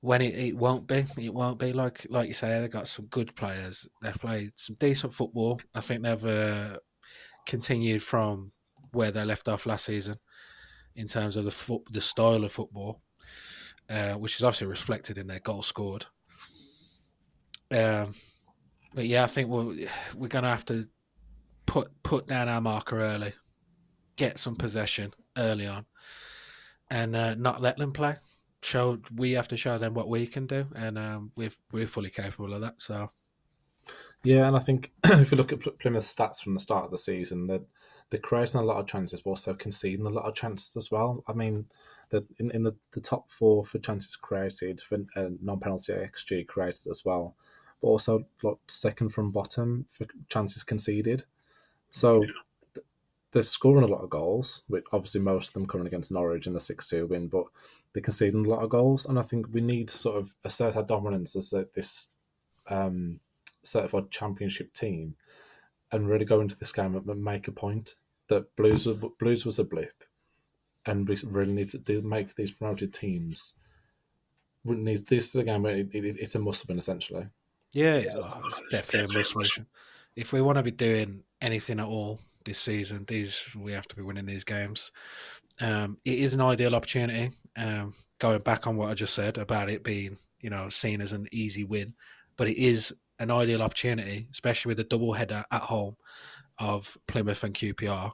When 0.00 0.22
it, 0.22 0.34
it 0.34 0.56
won't 0.56 0.86
be, 0.86 1.04
it 1.18 1.34
won't 1.34 1.58
be 1.58 1.72
like 1.72 2.06
like 2.08 2.28
you 2.28 2.34
say. 2.34 2.60
They've 2.60 2.70
got 2.70 2.88
some 2.88 3.06
good 3.06 3.34
players. 3.36 3.86
They've 4.02 4.14
played 4.14 4.52
some 4.56 4.76
decent 4.78 5.12
football. 5.12 5.60
I 5.74 5.80
think 5.80 6.02
they've 6.02 6.26
uh, 6.26 6.78
continued 7.46 8.02
from 8.02 8.52
where 8.92 9.10
they 9.10 9.24
left 9.24 9.48
off 9.48 9.66
last 9.66 9.84
season 9.84 10.16
in 10.96 11.06
terms 11.06 11.36
of 11.36 11.44
the 11.44 11.50
foot, 11.50 11.82
the 11.90 12.00
style 12.00 12.44
of 12.44 12.52
football, 12.52 13.02
uh, 13.88 14.14
which 14.14 14.36
is 14.36 14.42
obviously 14.42 14.66
reflected 14.66 15.18
in 15.18 15.26
their 15.26 15.40
goal 15.40 15.62
scored. 15.62 16.06
Um, 17.70 18.14
but 18.94 19.06
yeah, 19.06 19.24
I 19.24 19.26
think 19.26 19.48
we're 19.48 19.88
we're 20.16 20.28
gonna 20.28 20.50
have 20.50 20.64
to 20.66 20.88
put 21.66 21.90
put 22.02 22.26
down 22.26 22.48
our 22.48 22.60
marker 22.60 23.00
early, 23.00 23.32
get 24.16 24.38
some 24.38 24.56
possession 24.56 25.14
early 25.36 25.66
on, 25.66 25.86
and 26.90 27.14
uh, 27.14 27.34
not 27.34 27.62
let 27.62 27.76
them 27.76 27.92
play. 27.92 28.16
Show 28.62 28.98
we 29.14 29.32
have 29.32 29.48
to 29.48 29.56
show 29.56 29.78
them 29.78 29.94
what 29.94 30.08
we 30.08 30.26
can 30.26 30.46
do, 30.46 30.66
and 30.74 30.98
um, 30.98 31.32
we're 31.36 31.52
we're 31.72 31.86
fully 31.86 32.10
capable 32.10 32.52
of 32.52 32.60
that. 32.62 32.74
So, 32.78 33.10
yeah, 34.24 34.46
and 34.46 34.56
I 34.56 34.58
think 34.58 34.92
if 35.04 35.30
you 35.30 35.36
look 35.36 35.52
at 35.52 35.60
Plymouth's 35.78 36.14
stats 36.14 36.42
from 36.42 36.54
the 36.54 36.60
start 36.60 36.84
of 36.84 36.90
the 36.90 36.98
season, 36.98 37.46
that 37.46 37.62
they're 38.10 38.20
creating 38.20 38.60
a 38.60 38.64
lot 38.64 38.78
of 38.78 38.86
chances, 38.86 39.22
but 39.22 39.30
also 39.30 39.54
conceding 39.54 40.04
a 40.06 40.10
lot 40.10 40.26
of 40.26 40.34
chances 40.34 40.76
as 40.76 40.90
well. 40.90 41.22
I 41.28 41.32
mean, 41.32 41.66
the, 42.10 42.24
in, 42.38 42.50
in 42.50 42.64
the, 42.64 42.74
the 42.92 43.00
top 43.00 43.30
four 43.30 43.64
for 43.64 43.78
chances 43.78 44.16
created, 44.16 44.80
for 44.80 44.98
uh, 45.16 45.28
non 45.40 45.60
penalty 45.60 45.92
XG 45.92 46.46
created 46.46 46.90
as 46.90 47.02
well, 47.04 47.36
but 47.80 47.88
also 47.88 48.24
like, 48.42 48.56
second 48.68 49.10
from 49.10 49.30
bottom 49.30 49.86
for 49.90 50.06
chances 50.28 50.62
conceded. 50.62 51.24
So 51.90 52.22
yeah. 52.22 52.82
they're 53.32 53.42
scoring 53.42 53.84
a 53.84 53.88
lot 53.88 54.02
of 54.02 54.10
goals, 54.10 54.62
which 54.68 54.84
obviously 54.92 55.20
most 55.20 55.48
of 55.48 55.54
them 55.54 55.66
coming 55.66 55.86
against 55.86 56.12
Norwich 56.12 56.46
in 56.46 56.52
the 56.52 56.60
6 56.60 56.88
2 56.88 57.06
win, 57.06 57.28
but 57.28 57.44
they're 57.92 58.02
conceding 58.02 58.46
a 58.46 58.48
lot 58.48 58.62
of 58.62 58.70
goals. 58.70 59.06
And 59.06 59.18
I 59.18 59.22
think 59.22 59.46
we 59.52 59.60
need 59.60 59.88
to 59.88 59.98
sort 59.98 60.16
of 60.16 60.34
assert 60.44 60.76
our 60.76 60.82
dominance 60.82 61.34
as 61.36 61.52
a, 61.52 61.66
this 61.74 62.10
um, 62.68 63.20
certified 63.62 64.10
championship 64.10 64.72
team 64.72 65.16
and 65.92 66.08
really 66.08 66.24
go 66.24 66.40
into 66.40 66.56
this 66.56 66.72
game 66.72 66.94
and 66.94 67.24
make 67.24 67.48
a 67.48 67.52
point 67.52 67.96
that 68.28 68.54
Blues 68.56 68.86
was, 68.86 68.98
Blues 69.18 69.44
was 69.44 69.58
a 69.58 69.64
blip, 69.64 70.04
and 70.86 71.08
we 71.08 71.18
really 71.24 71.52
need 71.52 71.70
to 71.70 72.02
make 72.02 72.34
these 72.34 72.52
promoted 72.52 72.94
teams. 72.94 73.54
Need, 74.64 75.06
this 75.08 75.30
is 75.30 75.34
a 75.34 75.42
game 75.42 75.62
where 75.62 75.76
it, 75.76 75.88
it, 75.92 76.16
it's 76.18 76.34
a 76.34 76.38
must 76.38 76.68
win 76.68 76.78
essentially. 76.78 77.26
Yeah, 77.72 77.94
it's, 77.94 78.14
it's 78.16 78.62
definitely 78.70 79.20
a 79.20 79.24
win. 79.34 79.66
If 80.16 80.32
we 80.32 80.42
want 80.42 80.56
to 80.56 80.62
be 80.62 80.72
doing 80.72 81.22
anything 81.40 81.78
at 81.78 81.86
all 81.86 82.20
this 82.44 82.58
season, 82.58 83.04
these 83.06 83.46
we 83.56 83.72
have 83.72 83.86
to 83.88 83.96
be 83.96 84.02
winning 84.02 84.26
these 84.26 84.44
games. 84.44 84.90
Um, 85.60 85.98
it 86.04 86.18
is 86.18 86.34
an 86.34 86.40
ideal 86.40 86.74
opportunity. 86.74 87.30
Um, 87.56 87.94
going 88.18 88.40
back 88.40 88.66
on 88.66 88.76
what 88.76 88.90
I 88.90 88.94
just 88.94 89.14
said 89.14 89.38
about 89.38 89.70
it 89.70 89.84
being, 89.84 90.18
you 90.40 90.50
know, 90.50 90.68
seen 90.68 91.00
as 91.00 91.12
an 91.12 91.26
easy 91.32 91.64
win, 91.64 91.94
but 92.36 92.48
it 92.48 92.56
is 92.56 92.92
an 93.18 93.30
ideal 93.30 93.62
opportunity, 93.62 94.28
especially 94.32 94.70
with 94.70 94.80
a 94.80 94.84
double 94.84 95.12
header 95.12 95.44
at 95.50 95.62
home 95.62 95.96
of 96.58 96.96
Plymouth 97.06 97.44
and 97.44 97.54
QPR. 97.54 98.12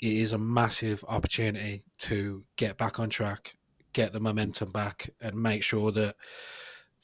It 0.00 0.12
is 0.12 0.32
a 0.32 0.38
massive 0.38 1.04
opportunity 1.08 1.84
to 1.98 2.44
get 2.56 2.78
back 2.78 2.98
on 2.98 3.10
track, 3.10 3.54
get 3.92 4.12
the 4.12 4.20
momentum 4.20 4.72
back, 4.72 5.10
and 5.20 5.34
make 5.34 5.62
sure 5.62 5.92
that 5.92 6.16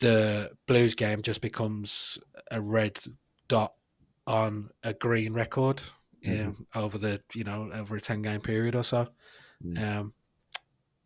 the 0.00 0.50
Blues 0.66 0.94
game 0.94 1.22
just 1.22 1.40
becomes 1.40 2.18
a 2.50 2.60
red 2.60 3.00
dot 3.48 3.74
on 4.26 4.70
a 4.82 4.92
green 4.92 5.32
record 5.32 5.80
mm-hmm. 6.24 6.48
um, 6.48 6.66
over 6.74 6.98
the 6.98 7.20
you 7.34 7.44
know 7.44 7.70
over 7.72 7.96
a 7.96 8.00
ten 8.00 8.22
game 8.22 8.40
period 8.40 8.74
or 8.74 8.84
so. 8.84 9.08
Mm. 9.64 9.98
Um, 9.98 10.12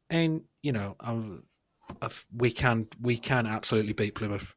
and 0.09 0.43
you 0.63 0.73
know, 0.73 0.97
um, 1.01 1.45
we 2.35 2.51
can 2.51 2.89
we 3.01 3.17
can 3.17 3.47
absolutely 3.47 3.93
beat 3.93 4.15
Plymouth, 4.15 4.55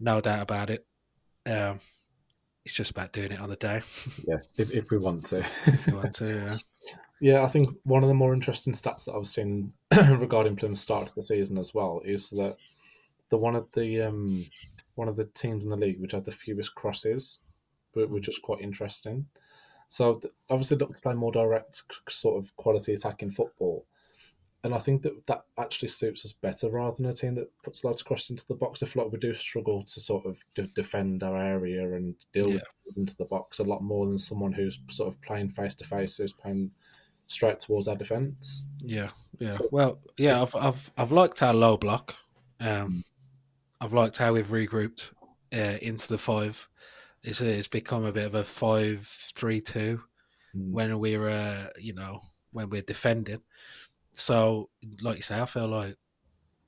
no 0.00 0.20
doubt 0.20 0.42
about 0.42 0.70
it. 0.70 0.86
Um, 1.46 1.80
it's 2.64 2.74
just 2.74 2.90
about 2.90 3.12
doing 3.12 3.30
it 3.30 3.40
on 3.40 3.48
the 3.48 3.56
day. 3.56 3.82
yeah, 4.26 4.38
if, 4.56 4.72
if 4.72 4.90
we 4.90 4.98
want 4.98 5.26
to. 5.26 5.38
if 5.66 5.86
we 5.86 5.92
want 5.94 6.14
to, 6.16 6.28
yeah. 6.28 6.54
Yeah, 7.18 7.42
I 7.42 7.46
think 7.46 7.68
one 7.84 8.02
of 8.02 8.08
the 8.08 8.14
more 8.14 8.34
interesting 8.34 8.74
stats 8.74 9.06
that 9.06 9.14
I've 9.14 9.26
seen 9.26 9.72
regarding 9.96 10.54
Plymouth's 10.54 10.82
start 10.82 11.06
to 11.06 11.14
the 11.14 11.22
season 11.22 11.56
as 11.56 11.72
well 11.72 12.02
is 12.04 12.28
that 12.30 12.58
the 13.30 13.38
one 13.38 13.56
of 13.56 13.70
the 13.72 14.02
um, 14.02 14.44
one 14.94 15.08
of 15.08 15.16
the 15.16 15.24
teams 15.26 15.64
in 15.64 15.70
the 15.70 15.76
league 15.76 16.00
which 16.00 16.12
had 16.12 16.24
the 16.24 16.32
fewest 16.32 16.74
crosses 16.74 17.40
which 18.04 18.26
was 18.26 18.38
quite 18.38 18.60
interesting. 18.60 19.26
So 19.88 20.20
obviously, 20.50 20.76
look 20.76 20.92
to 20.94 21.00
play 21.00 21.14
more 21.14 21.32
direct, 21.32 21.82
sort 22.08 22.42
of 22.42 22.54
quality 22.56 22.92
attacking 22.92 23.30
football, 23.30 23.86
and 24.64 24.74
I 24.74 24.78
think 24.78 25.02
that 25.02 25.26
that 25.26 25.44
actually 25.58 25.88
suits 25.88 26.24
us 26.24 26.32
better 26.32 26.70
rather 26.70 26.96
than 26.96 27.06
a 27.06 27.12
team 27.12 27.36
that 27.36 27.50
puts 27.62 27.84
loads 27.84 28.00
of 28.00 28.06
crosses 28.06 28.30
into 28.30 28.46
the 28.48 28.54
box. 28.54 28.82
I 28.82 28.86
feel 28.86 29.04
like 29.04 29.12
we 29.12 29.18
do 29.18 29.32
struggle 29.32 29.82
to 29.82 30.00
sort 30.00 30.26
of 30.26 30.44
de- 30.56 30.66
defend 30.68 31.22
our 31.22 31.40
area 31.40 31.94
and 31.94 32.16
deal 32.32 32.50
yeah. 32.50 32.60
into 32.96 33.16
the 33.16 33.26
box 33.26 33.60
a 33.60 33.64
lot 33.64 33.82
more 33.82 34.06
than 34.06 34.18
someone 34.18 34.52
who's 34.52 34.80
sort 34.90 35.08
of 35.08 35.20
playing 35.22 35.50
face 35.50 35.76
to 35.76 35.84
face, 35.84 36.16
who's 36.16 36.32
playing 36.32 36.72
straight 37.28 37.60
towards 37.60 37.86
our 37.86 37.96
defence. 37.96 38.64
Yeah, 38.80 39.10
yeah. 39.38 39.52
So, 39.52 39.68
well, 39.70 40.00
yeah, 40.16 40.42
I've 40.42 40.54
I've 40.56 40.90
I've 40.98 41.12
liked 41.12 41.42
our 41.44 41.54
low 41.54 41.76
block. 41.76 42.16
Um, 42.58 42.86
hmm. 42.86 43.00
I've 43.80 43.92
liked 43.92 44.16
how 44.16 44.32
we've 44.32 44.46
regrouped 44.46 45.10
uh, 45.52 45.78
into 45.80 46.08
the 46.08 46.18
five 46.18 46.68
it's 47.26 47.40
it's 47.40 47.68
become 47.68 48.04
a 48.04 48.12
bit 48.12 48.24
of 48.24 48.34
a 48.36 48.44
five 48.44 49.06
three 49.34 49.60
two 49.60 50.00
mm. 50.56 50.70
when 50.70 50.98
we're 50.98 51.28
uh, 51.28 51.66
you 51.78 51.92
know 51.92 52.20
when 52.52 52.70
we're 52.70 52.82
defending. 52.82 53.40
So, 54.12 54.70
like 55.02 55.16
you 55.16 55.22
say, 55.22 55.40
I 55.40 55.44
feel 55.44 55.68
like 55.68 55.96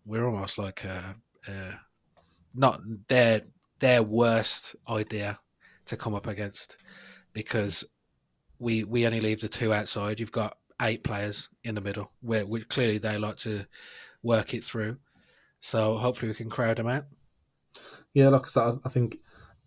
we're 0.05 0.27
almost 0.27 0.59
like 0.59 0.85
a, 0.85 1.15
a, 1.47 1.81
not 2.55 2.81
their 3.07 3.43
their 3.79 4.03
worst 4.03 4.75
idea 4.88 5.38
to 5.87 5.97
come 5.97 6.15
up 6.15 6.27
against 6.27 6.77
because 7.33 7.85
we 8.59 8.83
we 8.83 9.07
only 9.07 9.21
leave 9.21 9.41
the 9.41 9.49
two 9.49 9.73
outside. 9.73 10.19
You've 10.19 10.33
got 10.33 10.59
eight 10.83 11.05
players 11.05 11.49
in 11.65 11.75
the 11.75 11.81
middle 11.81 12.11
where, 12.21 12.47
where 12.47 12.62
clearly 12.62 12.99
they 12.99 13.17
like 13.17 13.37
to 13.38 13.65
work 14.23 14.55
it 14.55 14.65
through. 14.65 14.97
So 15.61 15.97
hopefully 15.97 16.31
we 16.31 16.37
can 16.37 16.50
crowd 16.50 16.79
them 16.79 16.88
out. 16.88 17.05
Yeah, 18.15 18.29
like 18.29 18.45
I 18.45 18.49
said, 18.49 18.75
I 18.85 18.88
think 18.88 19.19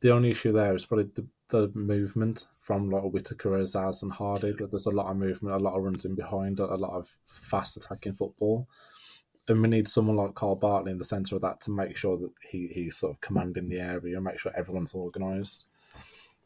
the 0.01 0.11
only 0.11 0.31
issue 0.31 0.51
there 0.51 0.73
is 0.73 0.85
probably 0.85 1.09
the, 1.13 1.27
the 1.49 1.71
movement 1.73 2.47
from 2.59 2.89
like 2.89 3.03
Whittaker, 3.03 3.51
Azaz, 3.51 4.03
and 4.03 4.11
Hardie. 4.11 4.57
That 4.57 4.71
there's 4.71 4.85
a 4.85 4.91
lot 4.91 5.11
of 5.11 5.17
movement, 5.17 5.55
a 5.55 5.59
lot 5.59 5.75
of 5.75 5.83
runs 5.83 6.05
in 6.05 6.15
behind, 6.15 6.59
a 6.59 6.65
lot 6.65 6.97
of 6.97 7.09
fast 7.25 7.77
attacking 7.77 8.13
football. 8.13 8.67
And 9.47 9.61
we 9.61 9.69
need 9.69 9.87
someone 9.87 10.15
like 10.15 10.35
Kyle 10.35 10.55
Bartley 10.55 10.91
in 10.91 10.97
the 10.97 11.03
centre 11.03 11.35
of 11.35 11.41
that 11.41 11.61
to 11.61 11.71
make 11.71 11.97
sure 11.97 12.17
that 12.17 12.31
he, 12.49 12.67
he's 12.67 12.97
sort 12.97 13.13
of 13.13 13.21
commanding 13.21 13.69
the 13.69 13.79
area 13.79 14.15
and 14.15 14.23
make 14.23 14.39
sure 14.39 14.51
everyone's 14.55 14.95
organised. 14.95 15.65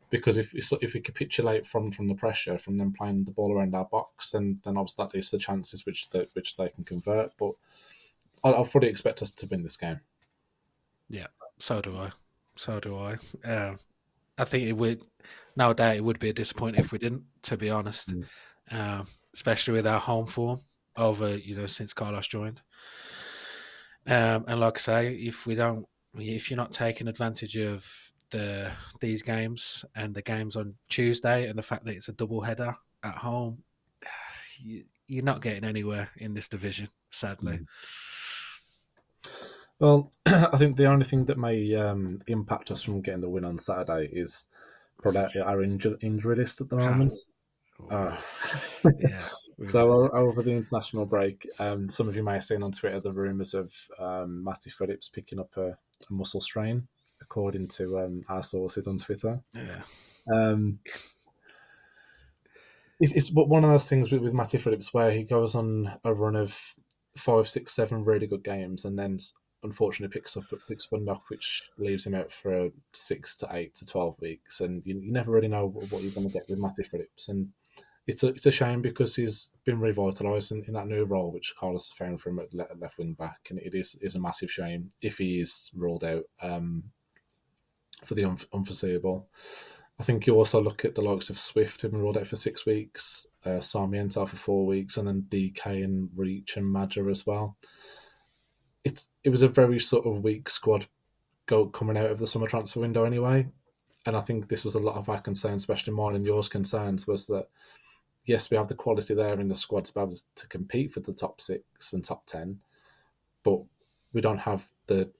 Because 0.09 0.37
if 0.37 0.53
if 0.55 0.93
we 0.93 1.01
capitulate 1.01 1.65
from, 1.65 1.91
from 1.91 2.07
the 2.07 2.15
pressure, 2.15 2.57
from 2.57 2.77
them 2.77 2.93
playing 2.93 3.25
the 3.25 3.31
ball 3.31 3.53
around 3.53 3.75
our 3.75 3.85
box, 3.85 4.31
then 4.31 4.59
then 4.63 4.77
obviously 4.77 5.03
that 5.03 5.13
leads 5.13 5.29
to 5.31 5.37
the 5.37 5.43
chances 5.43 5.85
which 5.85 6.09
they, 6.09 6.27
which 6.33 6.55
they 6.55 6.69
can 6.69 6.83
convert. 6.83 7.31
But 7.37 7.53
I, 8.45 8.61
I 8.61 8.63
fully 8.63 8.87
expect 8.87 9.21
us 9.21 9.31
to 9.33 9.47
win 9.47 9.63
this 9.63 9.75
game. 9.75 9.99
Yeah, 11.09 11.27
so 11.59 11.81
do 11.81 11.97
I. 11.97 12.11
So 12.55 12.79
do 12.79 12.97
I. 12.97 13.17
Um, 13.43 13.79
I 14.37 14.43
think 14.43 14.67
it 14.67 14.73
would, 14.73 15.01
no 15.55 15.73
doubt, 15.73 15.97
it 15.97 16.03
would 16.03 16.19
be 16.19 16.29
a 16.29 16.33
disappointment 16.33 16.85
if 16.85 16.91
we 16.91 16.99
didn't. 16.99 17.23
To 17.43 17.57
be 17.57 17.69
honest, 17.69 18.13
mm. 18.13 18.25
um, 18.71 19.07
especially 19.33 19.73
with 19.73 19.87
our 19.87 19.99
home 19.99 20.25
form 20.25 20.61
over, 20.95 21.35
you 21.37 21.55
know, 21.55 21.67
since 21.67 21.93
Carlos 21.93 22.27
joined. 22.27 22.61
Um, 24.07 24.45
and 24.47 24.59
like 24.59 24.77
I 24.77 24.81
say, 24.81 25.13
if 25.13 25.45
we 25.45 25.55
don't, 25.55 25.85
if 26.15 26.49
you're 26.49 26.57
not 26.57 26.71
taking 26.71 27.07
advantage 27.07 27.57
of 27.57 27.87
the 28.31 28.71
these 29.01 29.21
games 29.21 29.85
and 29.95 30.13
the 30.13 30.21
games 30.21 30.55
on 30.55 30.75
Tuesday 30.89 31.47
and 31.47 31.57
the 31.57 31.63
fact 31.63 31.85
that 31.85 31.95
it's 31.95 32.09
a 32.09 32.13
double 32.13 32.41
header 32.41 32.75
at 33.03 33.15
home, 33.15 33.63
you, 34.57 34.83
are 35.19 35.21
not 35.23 35.41
getting 35.41 35.63
anywhere 35.63 36.09
in 36.17 36.33
this 36.33 36.47
division, 36.47 36.89
sadly. 37.11 37.57
Mm. 37.57 37.65
Well, 39.79 40.11
I 40.25 40.57
think 40.57 40.77
the 40.77 40.85
only 40.85 41.05
thing 41.05 41.25
that 41.25 41.37
may 41.37 41.75
um, 41.75 42.21
impact 42.27 42.71
us 42.71 42.81
from 42.81 43.01
getting 43.01 43.21
the 43.21 43.29
win 43.29 43.45
on 43.45 43.57
Saturday 43.57 44.09
is 44.11 44.47
probably 45.01 45.41
our 45.41 45.61
injury, 45.61 45.97
injury 46.01 46.35
list 46.35 46.61
at 46.61 46.69
the 46.69 46.77
moment. 46.77 47.15
Uh, 47.91 48.15
yeah, 48.99 49.27
so 49.65 50.09
over 50.11 50.41
the 50.41 50.53
international 50.53 51.05
break, 51.05 51.47
um, 51.59 51.89
some 51.89 52.07
of 52.07 52.15
you 52.15 52.23
may 52.23 52.33
have 52.33 52.43
seen 52.43 52.63
on 52.63 52.71
Twitter 52.71 52.99
the 53.01 53.11
rumours 53.11 53.53
of 53.53 53.73
um, 53.99 54.43
Matty 54.43 54.69
Phillips 54.69 55.09
picking 55.09 55.39
up 55.39 55.49
a, 55.57 55.67
a 55.69 55.77
muscle 56.09 56.41
strain, 56.41 56.87
according 57.21 57.67
to 57.69 57.99
um, 57.99 58.23
our 58.29 58.43
sources 58.43 58.87
on 58.87 58.97
Twitter. 58.97 59.41
Yeah. 59.53 59.81
Um, 60.33 60.79
it's, 62.99 63.11
it's 63.11 63.31
one 63.31 63.63
of 63.65 63.69
those 63.69 63.89
things 63.89 64.09
with, 64.09 64.21
with 64.21 64.33
Matty 64.33 64.57
Phillips 64.57 64.93
where 64.93 65.11
he 65.11 65.23
goes 65.23 65.53
on 65.53 65.91
a 66.05 66.13
run 66.13 66.37
of 66.37 66.75
five, 67.17 67.47
six, 67.47 67.73
seven 67.73 68.03
really 68.03 68.27
good 68.27 68.43
games, 68.43 68.85
and 68.85 68.97
then 68.97 69.19
unfortunately 69.65 70.13
picks 70.13 70.37
up 70.37 70.45
picks 70.67 70.87
a 70.91 70.97
knock, 70.97 71.23
which 71.29 71.69
leaves 71.77 72.07
him 72.07 72.15
out 72.15 72.31
for 72.31 72.69
six 72.93 73.35
to 73.37 73.47
eight 73.51 73.75
to 73.75 73.85
twelve 73.85 74.15
weeks, 74.21 74.61
and 74.61 74.81
you, 74.85 74.99
you 74.99 75.11
never 75.11 75.31
really 75.31 75.47
know 75.47 75.67
what 75.67 76.01
you're 76.01 76.11
going 76.11 76.27
to 76.27 76.33
get 76.33 76.47
with 76.47 76.59
Matty 76.59 76.83
Phillips. 76.83 77.27
And 77.27 77.49
it's 78.07 78.23
a 78.23 78.29
it's 78.29 78.45
a 78.45 78.51
shame 78.51 78.81
because 78.81 79.15
he's 79.15 79.51
been 79.65 79.79
revitalised 79.79 80.51
in, 80.51 80.63
in, 80.65 80.73
that 80.73 80.87
new 80.87 81.03
role 81.03 81.31
which 81.31 81.53
Carlos 81.57 81.91
found 81.91 82.21
for 82.21 82.29
him 82.29 82.39
at 82.39 82.53
left 82.53 82.97
wing 82.97 83.13
back, 83.13 83.47
and 83.49 83.59
it 83.59 83.73
is 83.73 83.97
is 84.01 84.15
a 84.15 84.19
massive 84.19 84.51
shame 84.51 84.91
if 85.01 85.17
he 85.17 85.39
is 85.39 85.71
ruled 85.73 86.03
out 86.03 86.23
um, 86.41 86.83
for 88.03 88.13
the 88.13 88.25
unforeseeable. 88.53 89.27
I 89.97 90.03
think 90.03 90.27
you 90.27 90.35
also 90.35 90.61
look 90.61 90.83
at 90.83 90.93
the 90.93 91.01
likes 91.01 91.29
of 91.29 91.39
Swift, 91.39 91.81
who've 91.81 91.91
been 91.91 92.01
ruled 92.01 92.17
out 92.17 92.27
for 92.27 92.35
six 92.35 92.65
weeks, 92.65 93.25
uh, 93.45 93.61
Sarmiento 93.61 94.25
for 94.25 94.35
four 94.35 94.65
weeks, 94.65 94.97
and 94.97 95.07
then 95.07 95.25
DK 95.29 95.83
and 95.83 96.09
Reach 96.15 96.57
and 96.57 96.65
Maja 96.65 97.05
as 97.09 97.25
well. 97.25 97.57
It's 98.95 99.09
it 99.25 99.29
was 99.29 99.43
a 99.43 99.49
very 99.49 99.79
sort 99.79 100.05
of 100.05 100.23
weak 100.23 100.49
squad 100.49 100.87
go 101.47 101.65
coming 101.67 101.97
out 101.97 102.09
of 102.09 102.17
the 102.17 102.25
summer 102.25 102.47
transfer 102.47 102.79
window 102.79 103.03
anyway, 103.03 103.45
and 104.05 104.15
I 104.15 104.21
think 104.21 104.47
this 104.47 104.63
was 104.63 104.75
a 104.75 104.79
lot 104.79 104.95
of 104.95 105.09
our 105.09 105.19
concerns, 105.19 105.63
especially 105.63 105.91
mine 105.91 106.15
and 106.15 106.25
yours 106.25 106.47
concerns, 106.47 107.05
was 107.05 107.27
that 107.27 107.49
yes, 108.23 108.49
we 108.49 108.55
have 108.55 108.69
the 108.69 108.73
quality 108.75 109.13
there 109.13 109.37
in 109.39 109.49
the 109.49 109.53
squad 109.55 109.83
to 109.85 109.93
be 109.93 109.99
able 109.99 110.15
to 110.35 110.47
compete 110.47 110.93
for 110.93 111.01
the 111.01 111.13
top 111.13 111.41
six 111.41 111.91
and 111.91 112.05
top 112.05 112.25
ten, 112.25 112.57
but 113.43 113.59
we 114.13 114.21
don't 114.21 114.39
have 114.39 114.69
the 114.87 115.11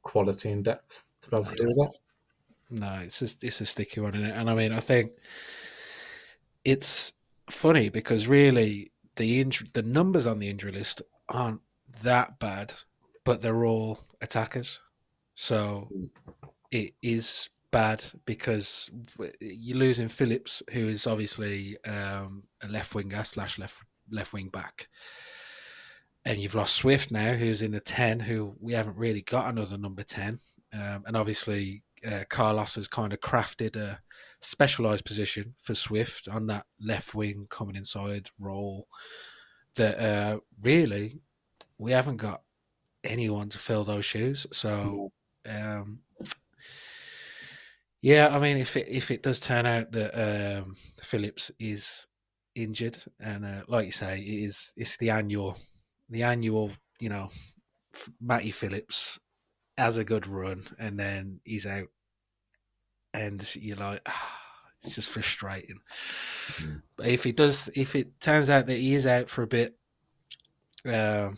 quality 0.00 0.50
and 0.50 0.64
depth 0.64 1.12
to 1.20 1.28
be 1.28 1.36
able 1.36 1.44
to 1.44 1.56
do 1.56 1.66
that. 1.66 1.92
No, 2.70 3.00
it's 3.02 3.20
a, 3.20 3.46
it's 3.46 3.60
a 3.60 3.66
sticky 3.66 4.00
one, 4.00 4.14
it? 4.14 4.34
And 4.34 4.48
I 4.48 4.54
mean, 4.54 4.72
I 4.72 4.80
think 4.80 5.12
it's 6.64 7.12
funny 7.50 7.90
because 7.90 8.28
really 8.28 8.92
the 9.16 9.40
injury, 9.42 9.68
the 9.74 9.82
numbers 9.82 10.26
on 10.26 10.38
the 10.38 10.48
injury 10.48 10.72
list 10.72 11.02
aren't 11.28 11.60
that 12.02 12.38
bad, 12.38 12.72
but 13.24 13.42
they're 13.42 13.64
all 13.64 14.00
attackers. 14.20 14.80
So 15.34 15.88
it 16.70 16.94
is 17.02 17.50
bad 17.70 18.04
because 18.26 18.90
you're 19.40 19.78
losing 19.78 20.08
Phillips, 20.08 20.62
who 20.72 20.88
is 20.88 21.06
obviously 21.06 21.76
um, 21.86 22.44
a 22.62 22.68
left 22.68 22.94
winger 22.94 23.24
slash 23.24 23.58
left 23.58 23.82
left 24.10 24.32
wing 24.32 24.48
back, 24.48 24.88
and 26.24 26.38
you've 26.38 26.54
lost 26.54 26.76
Swift 26.76 27.10
now, 27.10 27.34
who's 27.34 27.62
in 27.62 27.70
the 27.70 27.80
ten, 27.80 28.20
who 28.20 28.54
we 28.60 28.72
haven't 28.72 28.96
really 28.96 29.22
got 29.22 29.48
another 29.48 29.78
number 29.78 30.02
ten, 30.02 30.40
um, 30.72 31.04
and 31.06 31.16
obviously 31.16 31.82
uh, 32.06 32.24
Carlos 32.28 32.74
has 32.74 32.88
kind 32.88 33.12
of 33.12 33.20
crafted 33.20 33.76
a 33.76 34.00
specialized 34.40 35.04
position 35.04 35.54
for 35.60 35.74
Swift 35.74 36.28
on 36.28 36.46
that 36.46 36.66
left 36.80 37.14
wing 37.14 37.46
coming 37.50 37.76
inside 37.76 38.30
role 38.38 38.88
that 39.76 39.98
uh, 39.98 40.40
really 40.60 41.20
we 41.78 41.92
haven't 41.92 42.16
got 42.16 42.42
anyone 43.04 43.48
to 43.50 43.58
fill 43.58 43.84
those 43.84 44.04
shoes. 44.04 44.46
So, 44.52 45.12
um, 45.48 46.00
yeah, 48.02 48.34
I 48.34 48.38
mean, 48.38 48.56
if 48.56 48.76
it 48.76 48.88
if 48.88 49.10
it 49.10 49.22
does 49.22 49.40
turn 49.40 49.66
out 49.66 49.92
that 49.92 50.14
um, 50.62 50.76
Phillips 51.02 51.50
is 51.58 52.06
injured, 52.54 52.98
and 53.18 53.44
uh, 53.44 53.62
like 53.68 53.86
you 53.86 53.92
say, 53.92 54.20
it 54.20 54.44
is 54.44 54.72
it's 54.76 54.96
the 54.96 55.10
annual 55.10 55.56
the 56.08 56.22
annual 56.22 56.72
you 56.98 57.10
know 57.10 57.30
Matty 58.20 58.50
Phillips 58.50 59.18
has 59.76 59.96
a 59.96 60.04
good 60.04 60.26
run 60.26 60.64
and 60.78 60.98
then 60.98 61.40
he's 61.44 61.66
out, 61.66 61.88
and 63.12 63.54
you're 63.56 63.76
like, 63.76 64.00
ah, 64.06 64.40
it's 64.82 64.94
just 64.94 65.10
frustrating. 65.10 65.80
Mm-hmm. 66.52 66.76
But 66.96 67.06
if 67.06 67.26
it 67.26 67.36
does, 67.36 67.68
if 67.74 67.94
it 67.94 68.20
turns 68.20 68.48
out 68.48 68.66
that 68.66 68.78
he 68.78 68.94
is 68.94 69.06
out 69.06 69.28
for 69.28 69.42
a 69.42 69.46
bit, 69.46 69.76
uh, 70.86 71.30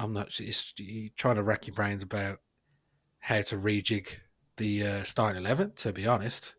I'm 0.00 0.12
not 0.14 0.30
just 0.30 0.80
trying 1.16 1.36
to 1.36 1.42
rack 1.42 1.66
your 1.66 1.74
brains 1.74 2.02
about 2.02 2.38
how 3.18 3.42
to 3.42 3.56
rejig 3.56 4.08
the 4.56 4.86
uh, 4.86 5.04
starting 5.04 5.42
eleven. 5.42 5.72
To 5.76 5.92
be 5.92 6.06
honest, 6.06 6.54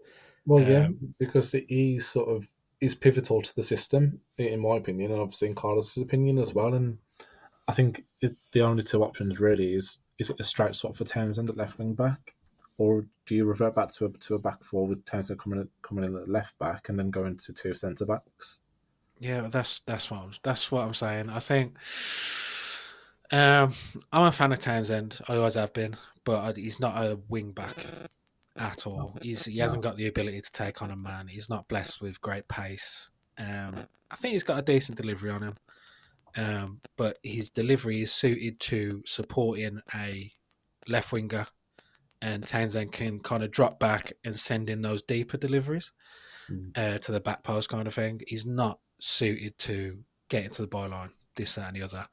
well, 0.46 0.62
yeah, 0.62 0.86
um, 0.86 1.16
because 1.18 1.52
he 1.52 2.00
sort 2.00 2.30
of 2.30 2.48
is 2.80 2.96
pivotal 2.96 3.42
to 3.42 3.56
the 3.56 3.64
system, 3.64 4.20
in 4.38 4.60
my 4.60 4.78
opinion, 4.78 5.12
and 5.12 5.22
obviously 5.22 5.48
in 5.50 5.56
Carlos's 5.56 6.02
opinion 6.02 6.38
as 6.38 6.54
well. 6.54 6.74
And 6.74 7.00
I 7.68 7.74
think 7.74 8.04
it, 8.22 8.36
the 8.52 8.62
only 8.62 8.84
two 8.84 9.04
options 9.04 9.40
really 9.40 9.74
is 9.74 10.00
is 10.20 10.30
it 10.30 10.40
a 10.40 10.44
straight 10.44 10.76
swap 10.76 10.96
for 10.96 11.04
Townsend 11.04 11.50
at 11.50 11.58
left 11.58 11.80
wing 11.80 11.96
back, 11.96 12.36
or 12.78 13.06
do 13.26 13.36
you 13.36 13.46
revert 13.46 13.76
back 13.76 13.92
to 13.94 14.06
a 14.06 14.10
to 14.10 14.36
a 14.36 14.40
back 14.40 14.64
four 14.64 14.86
with 14.86 15.04
Townsend 15.06 15.40
coming 15.40 15.68
coming 15.82 16.04
in 16.04 16.16
at 16.16 16.30
left 16.30 16.58
back 16.60 16.90
and 16.90 17.00
then 17.00 17.10
going 17.10 17.38
to 17.38 17.54
two 17.54 17.74
centre 17.74 18.06
backs? 18.06 18.60
Yeah, 19.20 19.48
that's 19.50 19.80
that's 19.80 20.12
what 20.12 20.22
I'm, 20.22 20.32
that's 20.44 20.72
what 20.72 20.86
I'm 20.86 20.94
saying. 20.94 21.30
I 21.30 21.40
think 21.40 21.76
um, 23.32 23.74
I'm 24.12 24.26
a 24.26 24.32
fan 24.32 24.52
of 24.52 24.60
Townsend. 24.60 25.20
I 25.28 25.36
always 25.36 25.56
have 25.56 25.74
been, 25.74 25.96
but 26.24 26.58
he's 26.58 26.80
not 26.80 27.04
a 27.04 27.20
wing 27.30 27.52
back 27.52 27.86
at 28.58 28.86
all. 28.86 29.18
He's 29.22 29.46
he 29.46 29.60
hasn't 29.60 29.84
got 29.84 29.98
the 29.98 30.08
ability 30.08 30.42
to 30.42 30.52
take 30.52 30.82
on 30.82 30.92
a 30.92 30.96
man. 30.96 31.28
He's 31.28 31.50
not 31.50 31.68
blessed 31.68 32.02
with 32.02 32.22
great 32.22 32.48
pace. 32.48 33.10
Um, 33.38 33.76
I 34.10 34.16
think 34.16 34.34
he's 34.34 34.44
got 34.44 34.60
a 34.60 34.62
decent 34.62 34.98
delivery 34.98 35.32
on 35.32 35.42
him 35.42 35.56
um, 36.38 36.82
but 36.98 37.18
his 37.24 37.50
delivery 37.50 38.02
is 38.02 38.14
suited 38.14 38.60
to 38.62 39.04
supporting 39.06 39.82
a 39.96 40.32
left 40.88 41.12
winger, 41.12 41.48
and 42.22 42.46
Townsend 42.46 42.92
can 42.92 43.20
kind 43.20 43.44
of 43.44 43.52
drop 43.52 43.80
back 43.80 44.14
and 44.24 44.40
send 44.40 44.70
in 44.70 44.82
those 44.82 45.02
deeper 45.02 45.38
deliveries 45.38 45.92
mm. 46.50 46.78
uh, 46.78 46.98
to 47.00 47.12
the 47.12 47.20
back 47.20 47.44
post 47.44 47.70
kind 47.70 47.88
of 47.88 47.94
thing. 47.94 48.22
He's 48.28 48.46
not 48.46 48.80
suited 49.00 49.58
to 49.60 50.00
get 50.30 50.46
into 50.46 50.62
the 50.62 50.68
byline, 50.68 51.12
this, 51.36 51.56
that, 51.56 51.68
and 51.68 51.76
the 51.76 51.84
other. 51.84 52.08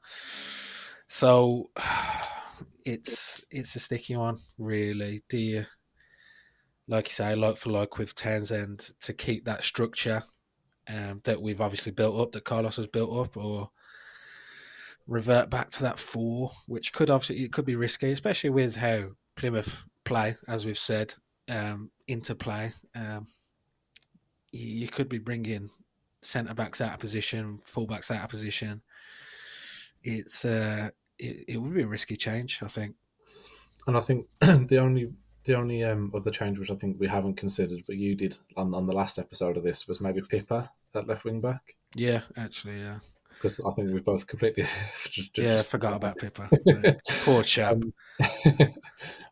So 1.09 1.71
it's 2.85 3.41
it's 3.51 3.75
a 3.75 3.79
sticky 3.79 4.15
one, 4.15 4.37
really. 4.57 5.21
Do 5.27 5.37
you, 5.37 5.65
like 6.87 7.07
you 7.07 7.13
say, 7.13 7.35
like 7.35 7.57
for 7.57 7.71
like 7.71 7.97
with 7.97 8.15
Townsend, 8.15 8.91
to 9.01 9.13
keep 9.13 9.43
that 9.45 9.63
structure 9.63 10.23
um, 10.87 11.21
that 11.25 11.41
we've 11.41 11.61
obviously 11.61 11.91
built 11.91 12.17
up, 12.17 12.31
that 12.31 12.45
Carlos 12.45 12.77
has 12.77 12.87
built 12.87 13.11
up, 13.17 13.35
or 13.35 13.71
revert 15.07 15.49
back 15.49 15.71
to 15.71 15.83
that 15.83 15.99
four, 15.99 16.51
which 16.67 16.93
could 16.93 17.09
obviously 17.09 17.43
it 17.43 17.51
could 17.51 17.65
be 17.65 17.75
risky, 17.75 18.11
especially 18.11 18.51
with 18.51 18.75
how 18.75 19.09
Plymouth 19.35 19.85
play, 20.03 20.37
as 20.47 20.65
we've 20.65 20.77
said, 20.77 21.15
um, 21.49 21.89
into 22.07 22.35
play. 22.35 22.71
Um, 22.95 23.25
you, 24.51 24.87
could 24.87 25.09
be 25.09 25.19
bringing 25.19 25.69
centre 26.21 26.53
backs 26.53 26.81
out 26.81 26.93
of 26.93 26.99
position, 26.99 27.59
full 27.63 27.87
backs 27.87 28.11
out 28.11 28.23
of 28.23 28.29
position. 28.29 28.81
It's 30.03 30.45
uh, 30.45 30.89
it, 31.19 31.45
it 31.47 31.57
would 31.57 31.73
be 31.73 31.83
a 31.83 31.87
risky 31.87 32.15
change, 32.15 32.59
I 32.63 32.67
think. 32.67 32.95
And 33.87 33.97
I 33.97 33.99
think 33.99 34.27
the 34.39 34.77
only 34.77 35.11
the 35.45 35.55
only 35.55 35.83
um, 35.83 36.11
other 36.13 36.31
change 36.31 36.59
which 36.59 36.71
I 36.71 36.75
think 36.75 36.99
we 36.99 37.07
haven't 37.07 37.37
considered, 37.37 37.83
but 37.87 37.95
you 37.95 38.15
did 38.15 38.37
on, 38.57 38.73
on 38.73 38.85
the 38.85 38.93
last 38.93 39.17
episode 39.17 39.57
of 39.57 39.63
this, 39.63 39.87
was 39.87 40.01
maybe 40.01 40.21
Pipa 40.21 40.69
at 40.93 41.07
left 41.07 41.25
wing 41.25 41.41
back. 41.41 41.75
Yeah, 41.95 42.21
actually, 42.37 42.79
yeah 42.79 42.99
because 43.39 43.59
I 43.61 43.71
think 43.71 43.93
we 43.93 44.01
both 44.01 44.27
completely 44.27 44.63
just, 45.09 45.37
yeah 45.37 45.61
forgot 45.61 45.95
about 45.95 46.17
Pipa. 46.17 46.49
Poor 47.23 47.43
chap. 47.43 47.73
Um, 47.73 47.93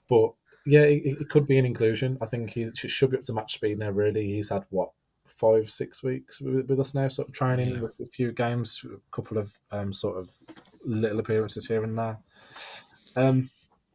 but 0.09 0.33
yeah, 0.65 0.81
it, 0.81 1.17
it, 1.21 1.29
could 1.29 1.47
be 1.47 1.57
an 1.57 1.65
inclusion. 1.65 2.17
I 2.21 2.25
think 2.25 2.51
he 2.51 2.69
should 2.73 3.11
be 3.11 3.17
up 3.17 3.23
to 3.23 3.33
match 3.33 3.53
speed 3.53 3.79
now. 3.79 3.89
Really, 3.89 4.25
he's 4.25 4.49
had 4.49 4.65
what 4.69 4.91
five, 5.25 5.69
six 5.69 6.01
weeks 6.03 6.39
with, 6.39 6.69
with 6.69 6.79
us 6.79 6.93
now, 6.93 7.07
sort 7.07 7.27
of 7.27 7.33
training 7.33 7.75
yeah. 7.75 7.81
with 7.81 7.99
a 7.99 8.05
few 8.05 8.31
games, 8.31 8.83
a 8.85 9.15
couple 9.15 9.37
of 9.37 9.53
um, 9.71 9.93
sort 9.93 10.17
of 10.17 10.31
little 10.87 11.19
appearances 11.19 11.67
here 11.67 11.83
and 11.83 11.97
there. 11.97 12.17
Um, 13.15 13.49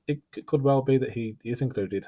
it 0.07 0.21
could 0.47 0.63
well 0.63 0.83
be 0.83 0.99
that 0.99 1.13
he 1.13 1.37
is 1.45 1.63
included 1.63 2.07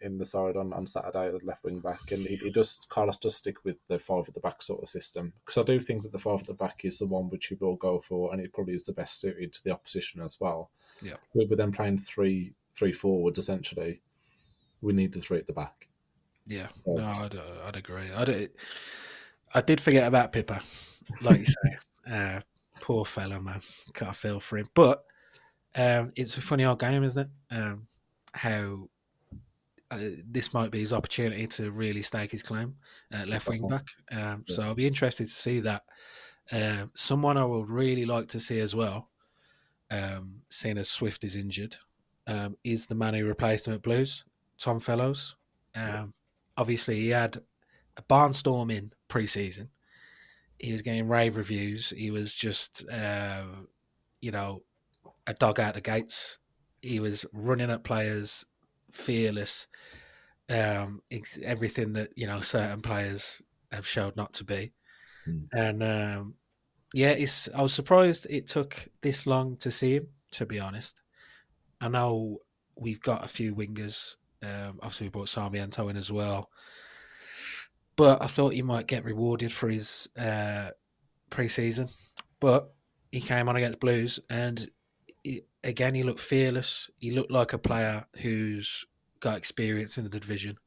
in 0.00 0.18
the 0.18 0.24
side 0.24 0.56
on, 0.56 0.72
on 0.72 0.86
Saturday 0.86 1.28
at 1.28 1.44
left 1.44 1.64
wing 1.64 1.80
back, 1.80 2.10
and 2.10 2.26
he, 2.26 2.36
he 2.36 2.50
does 2.50 2.80
Carlos 2.88 3.16
does 3.16 3.36
stick 3.36 3.64
with 3.64 3.76
the 3.88 3.98
five 3.98 4.24
at 4.28 4.34
the 4.34 4.40
back 4.40 4.62
sort 4.62 4.82
of 4.82 4.88
system 4.88 5.32
because 5.44 5.60
I 5.60 5.64
do 5.64 5.80
think 5.80 6.02
that 6.02 6.12
the 6.12 6.18
five 6.18 6.40
at 6.40 6.46
the 6.46 6.54
back 6.54 6.84
is 6.84 6.98
the 6.98 7.06
one 7.06 7.30
which 7.30 7.46
he 7.46 7.54
will 7.54 7.76
go 7.76 7.98
for, 7.98 8.32
and 8.32 8.40
it 8.40 8.52
probably 8.52 8.74
is 8.74 8.84
the 8.84 8.92
best 8.92 9.20
suited 9.20 9.52
to 9.52 9.64
the 9.64 9.70
opposition 9.70 10.20
as 10.20 10.38
well. 10.40 10.70
Yeah, 11.02 11.14
we're 11.34 11.56
then 11.56 11.72
playing 11.72 11.98
three 11.98 12.54
three 12.72 12.92
forwards 12.92 13.38
essentially. 13.38 14.02
We 14.80 14.92
need 14.92 15.12
the 15.12 15.20
three 15.20 15.38
at 15.38 15.46
the 15.46 15.52
back. 15.52 15.88
Yeah, 16.46 16.68
no, 16.86 17.04
I'd, 17.04 17.38
I'd 17.66 17.76
agree. 17.76 18.10
I'd, 18.14 18.50
I 19.54 19.60
did 19.60 19.80
forget 19.80 20.06
about 20.06 20.32
Pipa, 20.32 20.62
like 21.22 21.40
you 21.40 21.46
say. 21.46 21.78
Uh, 22.08 22.40
poor 22.88 23.04
fella, 23.04 23.38
man. 23.38 23.60
Can't 23.92 24.16
feel 24.16 24.40
for 24.40 24.56
him, 24.56 24.66
but 24.74 25.04
um, 25.76 26.10
it's 26.16 26.38
a 26.38 26.40
funny 26.40 26.64
old 26.64 26.80
game, 26.80 27.04
isn't 27.04 27.28
it? 27.50 27.54
Um, 27.54 27.86
how 28.32 28.88
uh, 29.90 29.98
this 30.26 30.54
might 30.54 30.70
be 30.70 30.80
his 30.80 30.94
opportunity 30.94 31.46
to 31.48 31.70
really 31.70 32.00
stake 32.00 32.32
his 32.32 32.42
claim 32.42 32.74
at 33.12 33.28
left 33.28 33.46
wing 33.46 33.68
back. 33.68 33.84
Um, 34.10 34.42
yeah. 34.46 34.56
So 34.56 34.62
I'll 34.62 34.74
be 34.74 34.86
interested 34.86 35.26
to 35.26 35.32
see 35.32 35.60
that. 35.60 35.82
Uh, 36.50 36.86
someone 36.94 37.36
I 37.36 37.44
would 37.44 37.68
really 37.68 38.06
like 38.06 38.26
to 38.28 38.40
see 38.40 38.58
as 38.58 38.74
well, 38.74 39.10
um, 39.90 40.36
seeing 40.48 40.78
as 40.78 40.88
Swift 40.88 41.24
is 41.24 41.36
injured, 41.36 41.76
um, 42.26 42.56
is 42.64 42.86
the 42.86 42.94
man 42.94 43.12
who 43.12 43.26
replaced 43.26 43.66
him 43.66 43.74
at 43.74 43.82
Blues, 43.82 44.24
Tom 44.58 44.80
Fellows. 44.80 45.36
Yeah. 45.76 46.04
Um, 46.04 46.14
obviously, 46.56 46.96
he 47.00 47.10
had 47.10 47.36
a 47.98 48.02
barnstorm 48.02 48.72
in 48.72 48.92
pre-season. 49.08 49.68
He 50.58 50.72
was 50.72 50.82
getting 50.82 51.08
rave 51.08 51.36
reviews. 51.36 51.90
He 51.90 52.10
was 52.10 52.34
just, 52.34 52.84
uh, 52.90 53.44
you 54.20 54.30
know, 54.32 54.62
a 55.26 55.34
dog 55.34 55.60
out 55.60 55.74
the 55.74 55.80
gates 55.80 56.38
he 56.82 57.00
was 57.00 57.24
running 57.32 57.70
at 57.70 57.84
players, 57.84 58.44
fearless, 58.92 59.66
um, 60.48 61.02
everything 61.42 61.92
that 61.94 62.10
you 62.16 62.26
know 62.26 62.40
certain 62.40 62.82
players 62.82 63.42
have 63.72 63.86
showed 63.86 64.16
not 64.16 64.32
to 64.34 64.44
be. 64.44 64.72
Mm. 65.26 65.48
And 65.52 65.82
um, 65.82 66.34
yeah, 66.94 67.10
it's. 67.10 67.48
I 67.54 67.62
was 67.62 67.74
surprised 67.74 68.26
it 68.30 68.46
took 68.46 68.88
this 69.02 69.26
long 69.26 69.56
to 69.58 69.70
see 69.70 69.96
him. 69.96 70.08
To 70.32 70.46
be 70.46 70.60
honest, 70.60 71.00
I 71.80 71.88
know 71.88 72.38
we've 72.76 73.00
got 73.00 73.24
a 73.24 73.28
few 73.28 73.54
wingers. 73.54 74.16
Um, 74.42 74.78
obviously, 74.82 75.06
we 75.06 75.10
brought 75.10 75.28
Sarmiento 75.28 75.88
in 75.88 75.96
as 75.96 76.12
well, 76.12 76.50
but 77.98 78.22
I 78.22 78.28
thought 78.28 78.52
he 78.52 78.62
might 78.62 78.86
get 78.86 79.04
rewarded 79.04 79.52
for 79.52 79.68
his 79.68 80.08
uh, 80.16 80.70
pre-season. 81.30 81.88
But 82.38 82.72
he 83.10 83.20
came 83.20 83.48
on 83.48 83.56
against 83.56 83.80
Blues, 83.80 84.20
and 84.30 84.70
he, 85.24 85.42
again, 85.64 85.96
he 85.96 86.04
looked 86.04 86.20
fearless. 86.20 86.88
He 86.98 87.10
looked 87.10 87.32
like 87.32 87.52
a 87.52 87.58
player 87.58 88.06
who's 88.18 88.86
got 89.18 89.36
experience 89.36 89.98
in 89.98 90.04
the 90.04 90.10
division, 90.10 90.58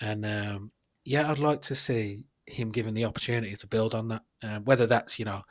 and 0.00 0.24
um, 0.24 0.70
yeah, 1.04 1.28
I'd 1.28 1.40
like 1.40 1.62
to 1.62 1.74
see 1.74 2.22
him 2.46 2.70
given 2.70 2.94
the 2.94 3.06
opportunity 3.06 3.56
to 3.56 3.66
build 3.66 3.92
on 3.92 4.08
that. 4.08 4.22
Uh, 4.40 4.60
whether 4.60 4.86
that's 4.86 5.18
you 5.18 5.24
know 5.24 5.42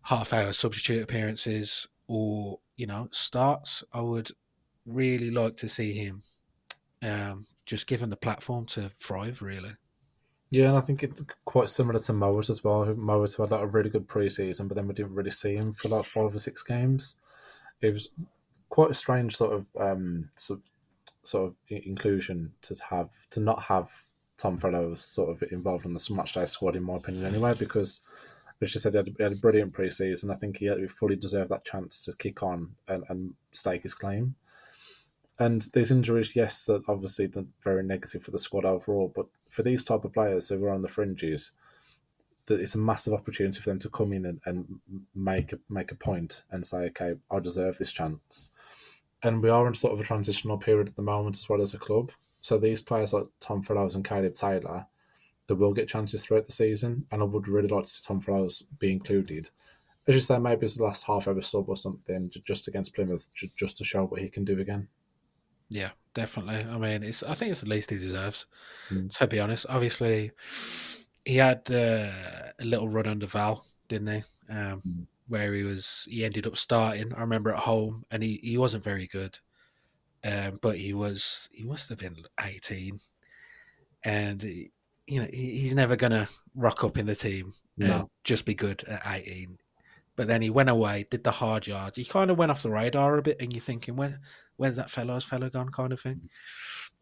half 0.00 0.32
hour 0.32 0.52
substitute 0.54 1.02
appearances 1.02 1.86
or 2.08 2.58
you 2.78 2.86
know 2.86 3.08
starts, 3.10 3.84
I 3.92 4.00
would 4.00 4.30
really 4.86 5.30
like 5.30 5.58
to 5.58 5.68
see 5.68 5.92
him 5.92 6.22
um, 7.02 7.46
just 7.66 7.86
given 7.86 8.08
the 8.08 8.16
platform 8.16 8.64
to 8.68 8.90
thrive. 8.98 9.42
Really. 9.42 9.76
Yeah, 10.50 10.68
and 10.68 10.76
I 10.76 10.80
think 10.80 11.02
it's 11.02 11.22
quite 11.44 11.70
similar 11.70 11.98
to 11.98 12.12
Mowatt 12.12 12.50
as 12.50 12.62
well. 12.62 12.86
Mowatt 12.86 13.36
had 13.36 13.50
like 13.50 13.62
a 13.62 13.66
really 13.66 13.90
good 13.90 14.06
preseason, 14.06 14.68
but 14.68 14.76
then 14.76 14.86
we 14.86 14.94
didn't 14.94 15.14
really 15.14 15.30
see 15.32 15.56
him 15.56 15.72
for 15.72 15.88
like 15.88 16.06
five 16.06 16.34
or 16.34 16.38
six 16.38 16.62
games. 16.62 17.16
It 17.80 17.92
was 17.92 18.08
quite 18.68 18.90
a 18.90 18.94
strange 18.94 19.36
sort 19.36 19.52
of 19.52 19.66
um, 19.78 20.30
sort 20.36 20.60
of 21.34 21.56
inclusion 21.68 22.52
to 22.62 22.76
have 22.90 23.10
to 23.30 23.40
not 23.40 23.64
have 23.64 23.90
Tom 24.36 24.58
Fellows 24.58 25.04
sort 25.04 25.30
of 25.30 25.50
involved 25.50 25.84
in 25.84 25.94
the 25.94 25.98
matchday 25.98 26.48
squad, 26.48 26.76
in 26.76 26.82
my 26.84 26.94
opinion, 26.94 27.26
anyway, 27.26 27.54
because 27.54 28.02
Richard 28.60 28.80
said 28.80 28.92
he 28.92 28.98
had, 28.98 29.08
he 29.16 29.22
had 29.22 29.32
a 29.32 29.36
brilliant 29.36 29.72
preseason. 29.72 30.30
I 30.30 30.34
think 30.34 30.58
he, 30.58 30.68
he 30.68 30.86
fully 30.86 31.16
deserved 31.16 31.50
that 31.50 31.64
chance 31.64 32.04
to 32.04 32.16
kick 32.16 32.42
on 32.42 32.76
and, 32.86 33.04
and 33.08 33.34
stake 33.50 33.82
his 33.82 33.94
claim. 33.94 34.36
And 35.38 35.62
these 35.74 35.90
injuries, 35.90 36.34
yes, 36.34 36.64
that 36.64 36.82
obviously 36.88 37.26
they're 37.26 37.44
very 37.62 37.82
negative 37.82 38.22
for 38.22 38.30
the 38.30 38.38
squad 38.38 38.64
overall, 38.64 39.12
but 39.14 39.26
for 39.50 39.62
these 39.62 39.84
type 39.84 40.04
of 40.04 40.12
players 40.12 40.48
who 40.48 40.64
are 40.64 40.70
on 40.70 40.82
the 40.82 40.88
fringes, 40.88 41.52
that 42.46 42.60
it's 42.60 42.74
a 42.74 42.78
massive 42.78 43.12
opportunity 43.12 43.60
for 43.60 43.70
them 43.70 43.78
to 43.80 43.90
come 43.90 44.12
in 44.12 44.24
and, 44.24 44.40
and 44.46 44.80
make 45.14 45.52
a, 45.52 45.58
make 45.68 45.92
a 45.92 45.96
point 45.96 46.44
and 46.50 46.64
say, 46.64 46.78
okay, 46.78 47.14
I 47.30 47.40
deserve 47.40 47.76
this 47.76 47.92
chance. 47.92 48.50
And 49.22 49.42
we 49.42 49.50
are 49.50 49.66
in 49.66 49.74
sort 49.74 49.92
of 49.92 50.00
a 50.00 50.04
transitional 50.04 50.56
period 50.56 50.88
at 50.88 50.96
the 50.96 51.02
moment 51.02 51.36
as 51.36 51.48
well 51.48 51.60
as 51.60 51.74
a 51.74 51.78
club. 51.78 52.12
So 52.40 52.56
these 52.56 52.80
players 52.80 53.12
like 53.12 53.26
Tom 53.40 53.62
Fellows 53.62 53.94
and 53.94 54.04
Caleb 54.04 54.34
Taylor, 54.34 54.86
they 55.48 55.54
will 55.54 55.74
get 55.74 55.88
chances 55.88 56.24
throughout 56.24 56.46
the 56.46 56.52
season, 56.52 57.06
and 57.10 57.20
I 57.20 57.24
would 57.24 57.48
really 57.48 57.68
like 57.68 57.84
to 57.84 57.90
see 57.90 58.02
Tom 58.06 58.20
Fellows 58.20 58.62
be 58.78 58.92
included. 58.92 59.50
As 60.06 60.14
you 60.14 60.20
say, 60.20 60.38
maybe 60.38 60.64
it's 60.64 60.76
the 60.76 60.84
last 60.84 61.04
half 61.04 61.26
ever 61.26 61.40
sub 61.40 61.68
or 61.68 61.76
something, 61.76 62.30
just 62.44 62.68
against 62.68 62.94
Plymouth, 62.94 63.28
just 63.56 63.76
to 63.78 63.84
show 63.84 64.04
what 64.04 64.20
he 64.20 64.28
can 64.28 64.44
do 64.44 64.60
again. 64.60 64.88
Yeah, 65.68 65.90
definitely. 66.14 66.66
I 66.70 66.78
mean, 66.78 67.02
it's 67.02 67.22
I 67.22 67.34
think 67.34 67.50
it's 67.50 67.60
the 67.60 67.68
least 67.68 67.90
he 67.90 67.96
deserves. 67.96 68.46
Mm. 68.90 69.16
To 69.18 69.26
be 69.26 69.40
honest, 69.40 69.66
obviously, 69.68 70.32
he 71.24 71.36
had 71.36 71.70
uh, 71.70 72.10
a 72.58 72.64
little 72.64 72.88
run 72.88 73.06
under 73.06 73.26
Val, 73.26 73.64
didn't 73.88 74.08
he? 74.08 74.52
Um, 74.52 74.82
mm. 74.86 75.06
Where 75.28 75.52
he 75.54 75.64
was, 75.64 76.06
he 76.08 76.24
ended 76.24 76.46
up 76.46 76.56
starting. 76.56 77.12
I 77.12 77.20
remember 77.20 77.50
at 77.50 77.58
home, 77.58 78.04
and 78.12 78.22
he, 78.22 78.38
he 78.42 78.58
wasn't 78.58 78.84
very 78.84 79.08
good 79.08 79.38
um, 80.26 80.58
but 80.60 80.76
he 80.76 80.92
was 80.92 81.48
he 81.52 81.64
must 81.64 81.88
have 81.88 81.98
been 81.98 82.16
18 82.40 83.00
and 84.04 84.42
he, 84.42 84.72
you 85.06 85.20
know 85.20 85.28
he, 85.32 85.60
he's 85.60 85.74
never 85.74 85.96
gonna 85.96 86.28
rock 86.54 86.82
up 86.84 86.98
in 86.98 87.06
the 87.06 87.14
team 87.14 87.54
and 87.78 87.88
no. 87.88 88.10
just 88.24 88.44
be 88.44 88.54
good 88.54 88.82
at 88.84 89.02
18 89.06 89.58
but 90.16 90.26
then 90.26 90.42
he 90.42 90.50
went 90.50 90.70
away 90.70 91.06
did 91.10 91.22
the 91.22 91.30
hard 91.30 91.66
yards 91.66 91.96
he 91.96 92.04
kind 92.04 92.30
of 92.30 92.38
went 92.38 92.50
off 92.50 92.62
the 92.62 92.70
radar 92.70 93.18
a 93.18 93.22
bit 93.22 93.40
and 93.40 93.52
you're 93.52 93.60
thinking 93.60 93.94
where 93.94 94.20
where's 94.56 94.76
that 94.76 94.90
fellow's 94.90 95.24
fellow 95.24 95.48
gone 95.48 95.70
kind 95.70 95.92
of 95.92 96.00
thing 96.00 96.28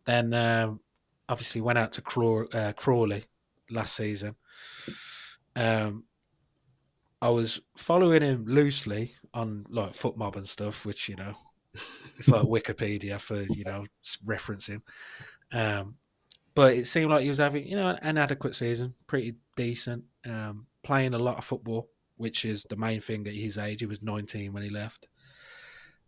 then 0.07 0.33
um, 0.35 0.81
obviously 1.29 1.61
went 1.61 1.79
out 1.79 1.93
to 1.93 2.03
Craw- 2.03 2.49
uh, 2.53 2.73
Crawley 2.73 3.25
last 3.71 3.97
season 3.97 4.37
um, 5.57 6.05
I 7.25 7.31
was 7.31 7.61
following 7.77 8.21
him 8.21 8.45
loosely 8.47 9.15
on 9.33 9.65
like 9.71 9.93
FotMob 9.93 10.37
and 10.37 10.47
stuff, 10.47 10.85
which 10.85 11.09
you 11.09 11.17
know 11.17 11.35
it's 12.19 12.29
like 12.29 12.43
Wikipedia 12.43 13.19
for 13.19 13.43
you 13.43 13.65
know 13.65 13.87
referencing. 14.27 14.83
Um, 15.51 15.97
but 16.55 16.75
it 16.75 16.87
seemed 16.87 17.11
like 17.11 17.23
he 17.23 17.29
was 17.29 17.39
having 17.39 17.67
you 17.67 17.77
know 17.77 17.97
an 18.03 18.19
adequate 18.19 18.55
season, 18.55 18.95
pretty 19.07 19.37
decent, 19.57 20.05
um, 20.27 20.67
playing 20.83 21.15
a 21.15 21.19
lot 21.19 21.39
of 21.39 21.47
football, 21.47 21.89
which 22.19 22.45
is 22.45 22.65
the 22.65 22.77
main 22.77 23.01
thing 23.01 23.27
at 23.27 23.33
his 23.33 23.57
age. 23.57 23.81
He 23.81 23.87
was 23.87 24.03
19 24.03 24.53
when 24.53 24.63
he 24.63 24.69
left. 24.69 25.09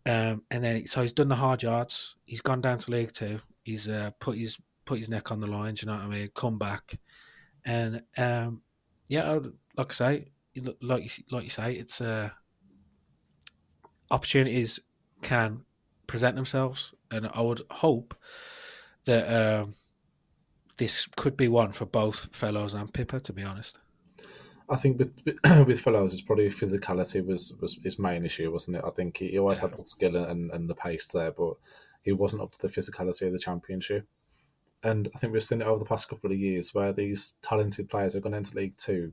Um, 0.06 0.44
and 0.52 0.62
then 0.62 0.86
so 0.86 1.02
he's 1.02 1.12
done 1.12 1.28
the 1.28 1.34
hard 1.34 1.62
yards. 1.62 2.14
He's 2.24 2.40
gone 2.40 2.60
down 2.60 2.78
to 2.78 2.90
League 2.90 3.12
Two. 3.12 3.40
He's 3.64 3.88
uh, 3.88 4.12
put 4.20 4.38
his 4.38 4.56
put 4.84 4.98
his 4.98 5.08
neck 5.08 5.32
on 5.32 5.40
the 5.40 5.48
line. 5.48 5.76
you 5.80 5.86
know 5.86 5.94
what 5.94 6.02
I 6.02 6.06
mean? 6.06 6.30
Come 6.34 6.58
back, 6.58 6.98
and 7.64 8.02
um, 8.16 8.62
yeah, 9.08 9.40
like 9.76 9.90
I 9.90 9.94
say, 9.94 10.28
like 10.80 11.02
you, 11.04 11.24
like 11.30 11.44
you 11.44 11.50
say, 11.50 11.74
it's 11.74 12.00
uh, 12.00 12.30
opportunities 14.10 14.78
can 15.22 15.64
present 16.06 16.36
themselves, 16.36 16.94
and 17.10 17.28
I 17.34 17.40
would 17.40 17.62
hope 17.70 18.14
that 19.06 19.60
um, 19.60 19.74
this 20.76 21.08
could 21.16 21.36
be 21.36 21.48
one 21.48 21.72
for 21.72 21.84
both 21.84 22.28
Fellows 22.34 22.74
and 22.74 22.92
Pipa. 22.92 23.20
To 23.20 23.32
be 23.32 23.42
honest, 23.42 23.78
I 24.68 24.76
think 24.76 24.98
with 24.98 25.12
with 25.66 25.80
Fellows, 25.80 26.12
it's 26.12 26.22
probably 26.22 26.48
physicality 26.48 27.24
was 27.24 27.54
was 27.60 27.78
his 27.82 27.98
main 27.98 28.24
issue, 28.24 28.50
wasn't 28.50 28.78
it? 28.78 28.84
I 28.84 28.90
think 28.90 29.18
he, 29.18 29.38
always 29.38 29.58
yeah. 29.58 29.68
had 29.68 29.76
the 29.76 29.82
skill 29.82 30.16
and, 30.16 30.50
and 30.50 30.68
the 30.68 30.74
pace 30.74 31.06
there, 31.06 31.30
but 31.30 31.54
he 32.02 32.12
wasn't 32.12 32.42
up 32.42 32.52
to 32.52 32.58
the 32.60 32.68
physicality 32.72 33.26
of 33.26 33.32
the 33.32 33.38
championship. 33.38 34.06
And 34.82 35.08
I 35.14 35.18
think 35.18 35.32
we've 35.32 35.42
seen 35.42 35.62
it 35.62 35.66
over 35.66 35.78
the 35.78 35.84
past 35.84 36.08
couple 36.08 36.30
of 36.30 36.38
years 36.38 36.74
where 36.74 36.92
these 36.92 37.34
talented 37.42 37.88
players 37.88 38.14
have 38.14 38.22
gone 38.22 38.34
into 38.34 38.56
League 38.56 38.76
Two 38.76 39.12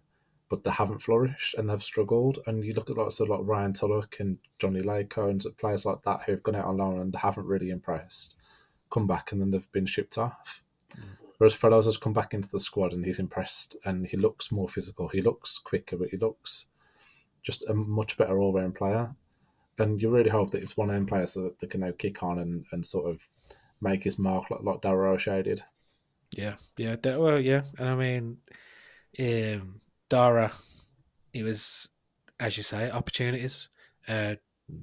but 0.54 0.64
they 0.64 0.70
haven't 0.70 1.02
flourished 1.02 1.56
and 1.56 1.68
they've 1.68 1.82
struggled. 1.82 2.38
And 2.46 2.64
you 2.64 2.74
look 2.74 2.88
at 2.88 2.96
lots 2.96 3.20
of 3.20 3.28
like 3.28 3.40
Rayhaan 3.40 3.74
Tulloch 3.74 4.20
and 4.20 4.38
Johnny 4.60 4.82
Lako 4.82 5.32
and 5.32 5.44
players 5.58 5.84
like 5.84 6.04
that 6.04 6.22
who've 6.26 6.44
gone 6.44 6.56
out 6.56 6.66
on 6.66 6.78
loan 6.78 7.00
and 7.00 7.16
haven't 7.16 7.48
really 7.48 7.72
impressed, 7.72 8.36
come 8.92 9.08
back 9.08 9.32
and 9.32 9.42
then 9.42 9.50
they've 9.50 9.72
been 9.72 9.88
shipped 9.88 10.16
off. 10.16 10.64
Mm. 10.96 11.23
Whereas 11.38 11.54
Fellows 11.54 11.86
has 11.86 11.98
come 11.98 12.14
back 12.14 12.34
into 12.34 12.50
the 12.50 12.60
squad 12.60 12.94
and 12.94 13.06
he's 13.06 13.20
impressed 13.20 13.76
and 13.86 14.06
he 14.06 14.18
looks 14.18 14.52
more 14.52 14.68
physical. 14.68 15.08
He 15.08 15.22
looks 15.22 15.58
quicker, 15.58 15.98
but 15.98 16.10
he 16.10 16.18
looks 16.18 16.68
just 17.42 17.68
a 17.70 17.74
much 17.74 18.18
better 18.18 18.40
all 18.40 18.54
round 18.54 18.76
player. 18.76 19.16
And 19.80 20.02
you 20.02 20.10
really 20.10 20.30
hope 20.30 20.52
that 20.52 20.62
it's 20.62 20.78
one 20.78 20.92
end 20.92 21.08
player 21.08 21.26
so 21.26 21.42
that 21.44 21.60
they 21.60 21.68
can 21.68 21.82
now 21.82 21.92
kick 21.98 22.22
on 22.22 22.40
and, 22.40 22.66
and 22.72 22.86
sort 22.86 23.10
of 23.10 23.26
make 23.82 24.04
his 24.04 24.20
mark 24.20 24.50
like, 24.50 24.62
like 24.64 24.86
O'Shea 24.86 25.42
did. 25.42 25.64
Yeah, 26.32 26.56
yeah, 26.78 26.96
that 27.02 27.20
well, 27.20 27.40
yeah. 27.40 27.64
And 27.78 27.90
I 27.90 27.96
mean, 27.96 28.38
um, 29.20 29.82
Dara, 30.10 30.52
it 31.34 31.44
was, 31.44 31.90
as 32.40 32.58
you 32.58 32.64
say, 32.64 32.90
opportunities. 32.90 33.70
Uh, 34.08 34.36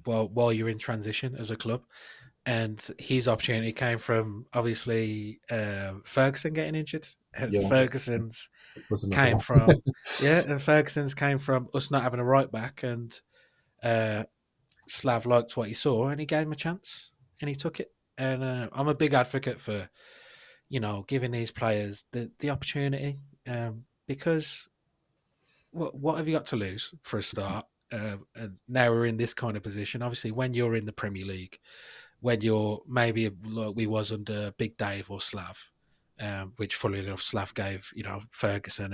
while 0.05 0.29
while 0.29 0.53
you're 0.53 0.69
in 0.69 0.79
transition 0.79 1.35
as 1.37 1.51
a 1.51 1.57
club, 1.57 1.83
and 2.46 2.85
his 2.98 3.29
opportunity 3.29 3.72
came 3.72 3.98
from 3.98 4.46
obviously 4.55 5.40
uh, 5.50 5.92
Ferguson 6.05 6.53
getting 6.55 6.74
injured. 6.74 7.07
And 7.35 7.53
yeah, 7.53 7.68
Ferguson's 7.68 8.48
came 9.12 9.38
from 9.38 9.70
yeah, 10.22 10.42
and 10.48 10.61
Ferguson's 10.61 11.14
came 11.14 11.38
from 11.38 11.68
us 11.74 11.90
not 11.90 12.03
having 12.03 12.20
a 12.20 12.24
right 12.24 12.50
back, 12.50 12.83
and 12.83 13.18
uh, 13.83 14.24
Slav 14.88 15.26
liked 15.26 15.57
what 15.57 15.68
he 15.68 15.74
saw, 15.74 16.09
and 16.09 16.18
he 16.18 16.26
gave 16.26 16.46
him 16.46 16.53
a 16.53 16.57
chance, 16.57 17.11
and 17.40 17.48
he 17.48 17.55
took 17.55 17.79
it. 17.79 17.92
And 18.18 18.42
uh, 18.42 18.68
I'm 18.72 18.88
a 18.88 18.94
big 18.94 19.14
advocate 19.14 19.61
for, 19.61 19.88
you 20.68 20.81
know, 20.81 21.05
giving 21.07 21.31
these 21.31 21.53
players 21.53 22.05
the 22.12 22.31
the 22.40 22.50
opportunity 22.50 23.18
um, 23.46 23.85
because 24.07 24.68
what 25.70 25.94
what 25.94 26.16
have 26.16 26.26
you 26.26 26.35
got 26.35 26.46
to 26.46 26.57
lose 26.57 26.92
for 27.03 27.18
a 27.18 27.22
start? 27.22 27.66
Uh, 27.92 28.16
and 28.37 28.57
now 28.68 28.90
we're 28.90 29.07
in 29.07 29.16
this 29.16 29.35
kind 29.35 29.57
of 29.57 29.62
position. 29.62 30.03
Obviously, 30.03 30.33
when 30.33 30.55
you're 30.55 30.76
in 30.76 30.87
the 30.87 30.92
Premier 30.92 31.24
League, 31.24 31.59
when 32.21 32.41
you're 32.43 32.83
maybe 32.87 33.31
like 33.45 33.75
we 33.75 33.87
was 33.87 34.13
under 34.13 34.53
Big 34.53 34.77
Dave 34.77 35.11
or 35.11 35.21
Slav, 35.21 35.71
um, 36.21 36.53
which 36.57 36.75
funnily 36.75 37.05
enough 37.07 37.23
Slav 37.23 37.55
gave 37.55 37.91
you 37.95 38.03
know 38.03 38.21
Ferguson 38.31 38.93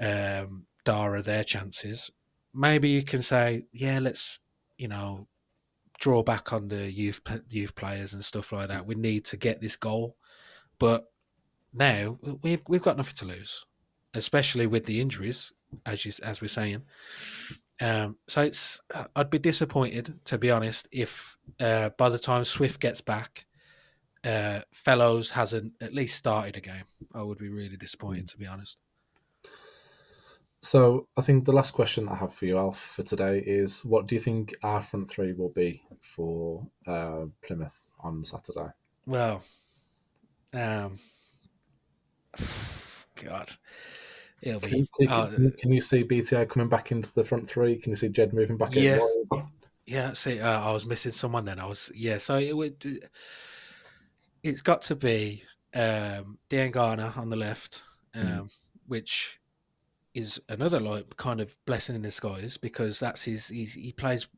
and 0.00 0.46
um, 0.48 0.66
Dara 0.84 1.22
their 1.22 1.44
chances. 1.44 2.10
Maybe 2.54 2.88
you 2.88 3.02
can 3.02 3.22
say, 3.22 3.64
yeah, 3.72 3.98
let's 4.00 4.40
you 4.76 4.88
know 4.88 5.28
draw 5.98 6.22
back 6.22 6.52
on 6.52 6.68
the 6.68 6.90
youth 6.90 7.20
youth 7.50 7.74
players 7.74 8.14
and 8.14 8.24
stuff 8.24 8.52
like 8.52 8.68
that. 8.68 8.86
We 8.86 8.94
need 8.94 9.24
to 9.26 9.36
get 9.36 9.60
this 9.60 9.76
goal, 9.76 10.16
but 10.78 11.10
now 11.72 12.18
we've 12.42 12.62
we've 12.68 12.82
got 12.82 12.96
nothing 12.96 13.16
to 13.16 13.26
lose, 13.26 13.64
especially 14.14 14.66
with 14.66 14.86
the 14.86 15.00
injuries 15.00 15.52
as 15.86 16.04
you 16.04 16.12
as 16.22 16.40
we're 16.40 16.48
saying. 16.48 16.82
Um, 17.80 18.16
so 18.26 18.42
it's 18.42 18.80
I'd 19.14 19.30
be 19.30 19.38
disappointed 19.38 20.18
to 20.24 20.38
be 20.38 20.50
honest 20.50 20.88
if 20.90 21.38
uh, 21.60 21.90
by 21.90 22.08
the 22.08 22.18
time 22.18 22.44
Swift 22.44 22.80
gets 22.80 23.00
back, 23.00 23.46
uh, 24.24 24.60
Fellows 24.72 25.30
hasn't 25.30 25.74
at 25.80 25.94
least 25.94 26.16
started 26.16 26.56
a 26.56 26.60
game. 26.60 26.84
I 27.14 27.22
would 27.22 27.38
be 27.38 27.48
really 27.48 27.76
disappointed 27.76 28.28
to 28.28 28.38
be 28.38 28.46
honest. 28.46 28.78
So 30.60 31.06
I 31.16 31.20
think 31.20 31.44
the 31.44 31.52
last 31.52 31.70
question 31.70 32.08
I 32.08 32.16
have 32.16 32.34
for 32.34 32.44
you, 32.46 32.58
Alf, 32.58 32.78
for 32.78 33.04
today 33.04 33.38
is: 33.38 33.84
What 33.84 34.06
do 34.06 34.16
you 34.16 34.20
think 34.20 34.56
our 34.62 34.82
front 34.82 35.08
three 35.08 35.32
will 35.32 35.50
be 35.50 35.82
for 36.00 36.66
uh, 36.86 37.26
Plymouth 37.42 37.92
on 38.00 38.24
Saturday? 38.24 38.70
Well, 39.06 39.42
um, 40.52 40.98
God, 43.14 43.52
it'll 44.42 44.60
Can 44.60 44.78
you, 44.78 44.86
can, 44.98 45.08
uh, 45.08 45.26
can, 45.26 45.50
can 45.52 45.72
you 45.72 45.80
see 45.80 46.04
BTA 46.04 46.48
coming 46.48 46.68
back 46.68 46.92
into 46.92 47.12
the 47.14 47.24
front 47.24 47.48
three? 47.48 47.76
Can 47.76 47.90
you 47.90 47.96
see 47.96 48.08
Jed 48.08 48.32
moving 48.32 48.56
back? 48.56 48.76
in 48.76 48.82
Yeah. 48.82 48.98
Yeah, 49.86 50.12
see, 50.12 50.38
uh, 50.38 50.60
I 50.60 50.70
was 50.72 50.84
missing 50.84 51.12
someone 51.12 51.46
then. 51.46 51.58
I 51.58 51.64
was, 51.64 51.90
yeah, 51.94 52.18
so 52.18 52.36
it 52.36 52.54
would, 52.54 53.08
it's 54.42 54.60
got 54.60 54.82
to 54.82 54.94
be 54.96 55.42
um, 55.74 56.36
Diangana 56.50 57.16
on 57.16 57.30
the 57.30 57.36
left, 57.36 57.82
um, 58.14 58.22
Mm. 58.22 58.50
which 58.86 59.40
is 60.14 60.40
another 60.50 60.78
like 60.78 61.16
kind 61.16 61.40
of 61.40 61.56
blessing 61.64 61.94
in 61.94 62.02
disguise 62.02 62.58
because 62.58 63.00
that's 63.00 63.22
his. 63.22 63.48
He's, 63.48 63.72
he 63.74 63.92
plays 63.92 64.28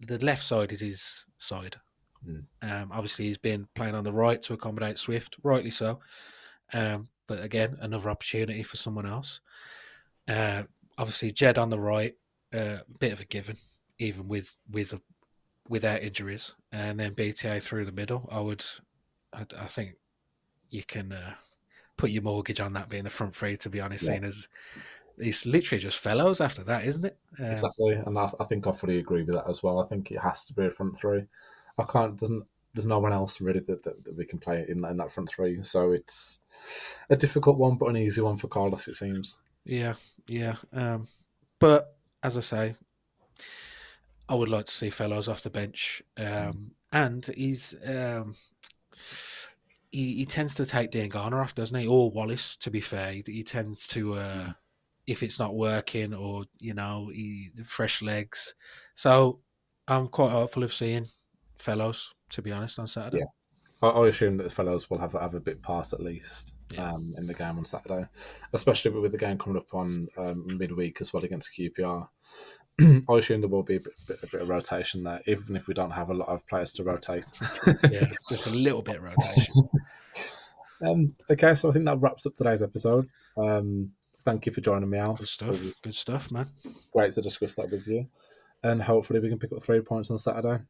the 0.00 0.24
left 0.24 0.42
side 0.42 0.70
is 0.70 0.80
his 0.80 1.24
side. 1.38 1.76
Mm. 2.28 2.44
Um, 2.62 2.90
obviously, 2.92 3.26
he's 3.26 3.38
been 3.38 3.66
playing 3.74 3.94
on 3.94 4.04
the 4.04 4.12
right 4.12 4.40
to 4.42 4.52
accommodate 4.52 4.98
Swift, 4.98 5.36
rightly 5.42 5.70
so. 5.70 6.00
Um, 6.72 7.08
but 7.26 7.42
again, 7.42 7.76
another 7.80 8.10
opportunity 8.10 8.62
for 8.62 8.76
someone 8.76 9.06
else. 9.06 9.40
Uh, 10.28 10.64
obviously, 10.98 11.32
Jed 11.32 11.58
on 11.58 11.70
the 11.70 11.78
right, 11.78 12.14
uh, 12.52 12.78
bit 12.98 13.12
of 13.12 13.20
a 13.20 13.24
given, 13.24 13.56
even 13.98 14.28
with 14.28 14.54
with 14.70 14.94
without 15.68 16.02
injuries, 16.02 16.54
and 16.72 16.98
then 17.00 17.14
BTA 17.14 17.62
through 17.62 17.84
the 17.84 17.92
middle. 17.92 18.28
I 18.30 18.40
would, 18.40 18.64
I, 19.32 19.46
I 19.58 19.66
think, 19.66 19.94
you 20.70 20.84
can 20.84 21.12
uh, 21.12 21.34
put 21.96 22.10
your 22.10 22.22
mortgage 22.22 22.60
on 22.60 22.72
that 22.74 22.88
being 22.88 23.04
the 23.04 23.10
front 23.10 23.34
three. 23.34 23.56
To 23.58 23.70
be 23.70 23.80
honest, 23.80 24.04
Yeah. 24.04 24.12
seeing 24.12 24.24
as 24.24 24.48
it's 25.16 25.46
literally 25.46 25.80
just 25.80 26.00
fellows 26.00 26.40
after 26.40 26.64
that, 26.64 26.84
isn't 26.84 27.04
it? 27.04 27.16
Um, 27.38 27.46
Exactly, 27.46 27.92
and 27.94 28.18
I, 28.18 28.28
I 28.40 28.44
think 28.44 28.66
I 28.66 28.72
fully 28.72 28.98
agree 28.98 29.22
with 29.22 29.36
that 29.36 29.48
as 29.48 29.62
well. 29.62 29.80
I 29.80 29.86
think 29.86 30.10
it 30.10 30.18
has 30.18 30.44
to 30.46 30.54
be 30.54 30.66
a 30.66 30.70
front 30.70 30.96
three. 30.98 31.24
I 31.78 31.84
can't. 31.84 32.18
Doesn't. 32.18 32.44
There's 32.74 32.86
no 32.86 32.98
one 32.98 33.12
else 33.12 33.40
really 33.40 33.60
that, 33.60 33.82
that, 33.84 34.04
that 34.04 34.16
we 34.16 34.24
can 34.24 34.38
play 34.38 34.64
in, 34.68 34.84
in 34.84 34.96
that 34.96 35.12
front 35.12 35.30
three. 35.30 35.62
So 35.62 35.92
it's 35.92 36.40
a 37.08 37.16
difficult 37.16 37.56
one, 37.56 37.76
but 37.76 37.88
an 37.88 37.96
easy 37.96 38.20
one 38.20 38.36
for 38.36 38.48
Carlos. 38.48 38.88
It 38.88 38.96
seems. 38.96 39.42
Yeah, 39.64 39.94
yeah. 40.26 40.56
Um, 40.72 41.08
but 41.58 41.96
as 42.22 42.36
I 42.36 42.40
say, 42.40 42.76
I 44.28 44.34
would 44.34 44.48
like 44.48 44.66
to 44.66 44.72
see 44.72 44.90
fellows 44.90 45.28
off 45.28 45.42
the 45.42 45.50
bench. 45.50 46.02
Um, 46.16 46.72
and 46.92 47.24
he's 47.36 47.74
um, 47.86 48.34
he, 49.90 50.16
he 50.16 50.26
tends 50.26 50.54
to 50.54 50.66
take 50.66 50.90
Diangana 50.90 51.40
off, 51.40 51.54
doesn't 51.54 51.78
he? 51.78 51.86
Or 51.86 52.10
Wallace, 52.10 52.56
to 52.56 52.70
be 52.70 52.80
fair. 52.80 53.12
He, 53.12 53.22
he 53.26 53.42
tends 53.42 53.86
to 53.88 54.14
uh, 54.14 54.52
if 55.06 55.22
it's 55.22 55.38
not 55.38 55.54
working 55.54 56.14
or 56.14 56.44
you 56.58 56.74
know 56.74 57.10
he, 57.12 57.50
fresh 57.64 58.02
legs. 58.02 58.54
So 58.94 59.40
I'm 59.86 60.08
quite 60.08 60.30
hopeful 60.30 60.62
of 60.62 60.72
seeing 60.72 61.08
fellows. 61.58 62.10
To 62.30 62.42
be 62.42 62.52
honest, 62.52 62.78
on 62.78 62.86
Saturday. 62.86 63.18
Yeah. 63.18 63.26
I, 63.90 64.06
assume 64.06 64.38
that 64.38 64.44
the 64.44 64.50
fellows 64.50 64.88
will 64.88 64.98
have 64.98 65.12
have 65.12 65.34
a 65.34 65.40
bit 65.40 65.62
part 65.62 65.92
at 65.92 66.00
least 66.00 66.54
Yeah. 66.70 66.92
um, 66.92 67.14
in 67.18 67.26
the 67.26 67.34
game 67.34 67.58
on 67.58 67.64
Saturday, 67.64 68.08
especially 68.52 68.92
with 68.92 69.12
the 69.12 69.18
game 69.18 69.38
coming 69.38 69.58
up 69.58 69.72
on 69.74 70.08
um, 70.16 70.46
midweek 70.46 71.00
as 71.00 71.12
well 71.12 71.24
against 71.24 71.52
QPR. 71.52 72.08
I 72.80 73.14
assume 73.16 73.40
there 73.40 73.50
will 73.50 73.62
be 73.62 73.76
a 73.76 73.80
bit, 73.80 73.92
bit, 74.08 74.18
a 74.22 74.26
bit 74.26 74.40
of 74.42 74.48
rotation 74.48 75.04
there, 75.04 75.20
even 75.26 75.54
if 75.54 75.68
we 75.68 75.74
don't 75.74 75.92
have 75.92 76.10
a 76.10 76.14
lot 76.14 76.28
of 76.28 76.46
players 76.46 76.72
to 76.72 76.84
rotate. 76.84 77.26
Yeah, 77.90 78.10
just 78.28 78.52
a 78.52 78.56
little 78.56 78.82
bit 78.82 78.96
of 78.96 79.02
rotation. 79.02 79.54
um, 80.84 81.14
okay, 81.30 81.54
so 81.54 81.68
I 81.68 81.72
think 81.72 81.84
that 81.84 82.00
wraps 82.00 82.26
up 82.26 82.34
today's 82.34 82.62
episode. 82.62 83.08
Um, 83.36 83.92
thank 84.24 84.46
you 84.46 84.52
for 84.52 84.60
joining 84.60 84.90
me, 84.90 84.98
Alf. 84.98 85.18
Good 85.18 85.28
stuff. 85.28 85.80
Good 85.82 85.94
stuff, 85.94 86.32
man. 86.32 86.48
great 86.92 87.12
to 87.14 87.22
discuss 87.22 87.56
that 87.56 87.70
with 87.70 87.86
you, 87.86 88.08
and 88.62 88.82
hopefully 88.82 89.20
we 89.20 89.28
can 89.28 89.38
pick 89.38 89.52
up 89.52 89.62
three 89.62 89.80
points 89.80 90.10
on 90.10 90.18
Saturday. 90.18 90.64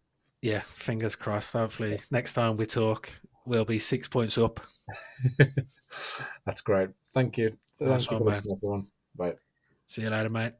Yeah, 0.44 0.60
fingers 0.60 1.16
crossed. 1.16 1.54
Hopefully, 1.54 1.98
next 2.10 2.34
time 2.34 2.58
we 2.58 2.66
talk, 2.66 3.10
we'll 3.46 3.64
be 3.64 3.78
six 3.78 4.08
points 4.08 4.36
up. 4.36 4.60
That's 6.44 6.60
great. 6.60 6.90
Thank 7.14 7.38
you. 7.38 7.56
Nice 7.80 8.04
Thank 8.04 8.10
you 8.10 8.16
one, 8.16 8.18
for 8.18 8.24
listening, 8.28 8.56
everyone. 8.58 8.86
Bye. 9.16 9.36
See 9.86 10.02
you 10.02 10.10
later, 10.10 10.28
mate. 10.28 10.52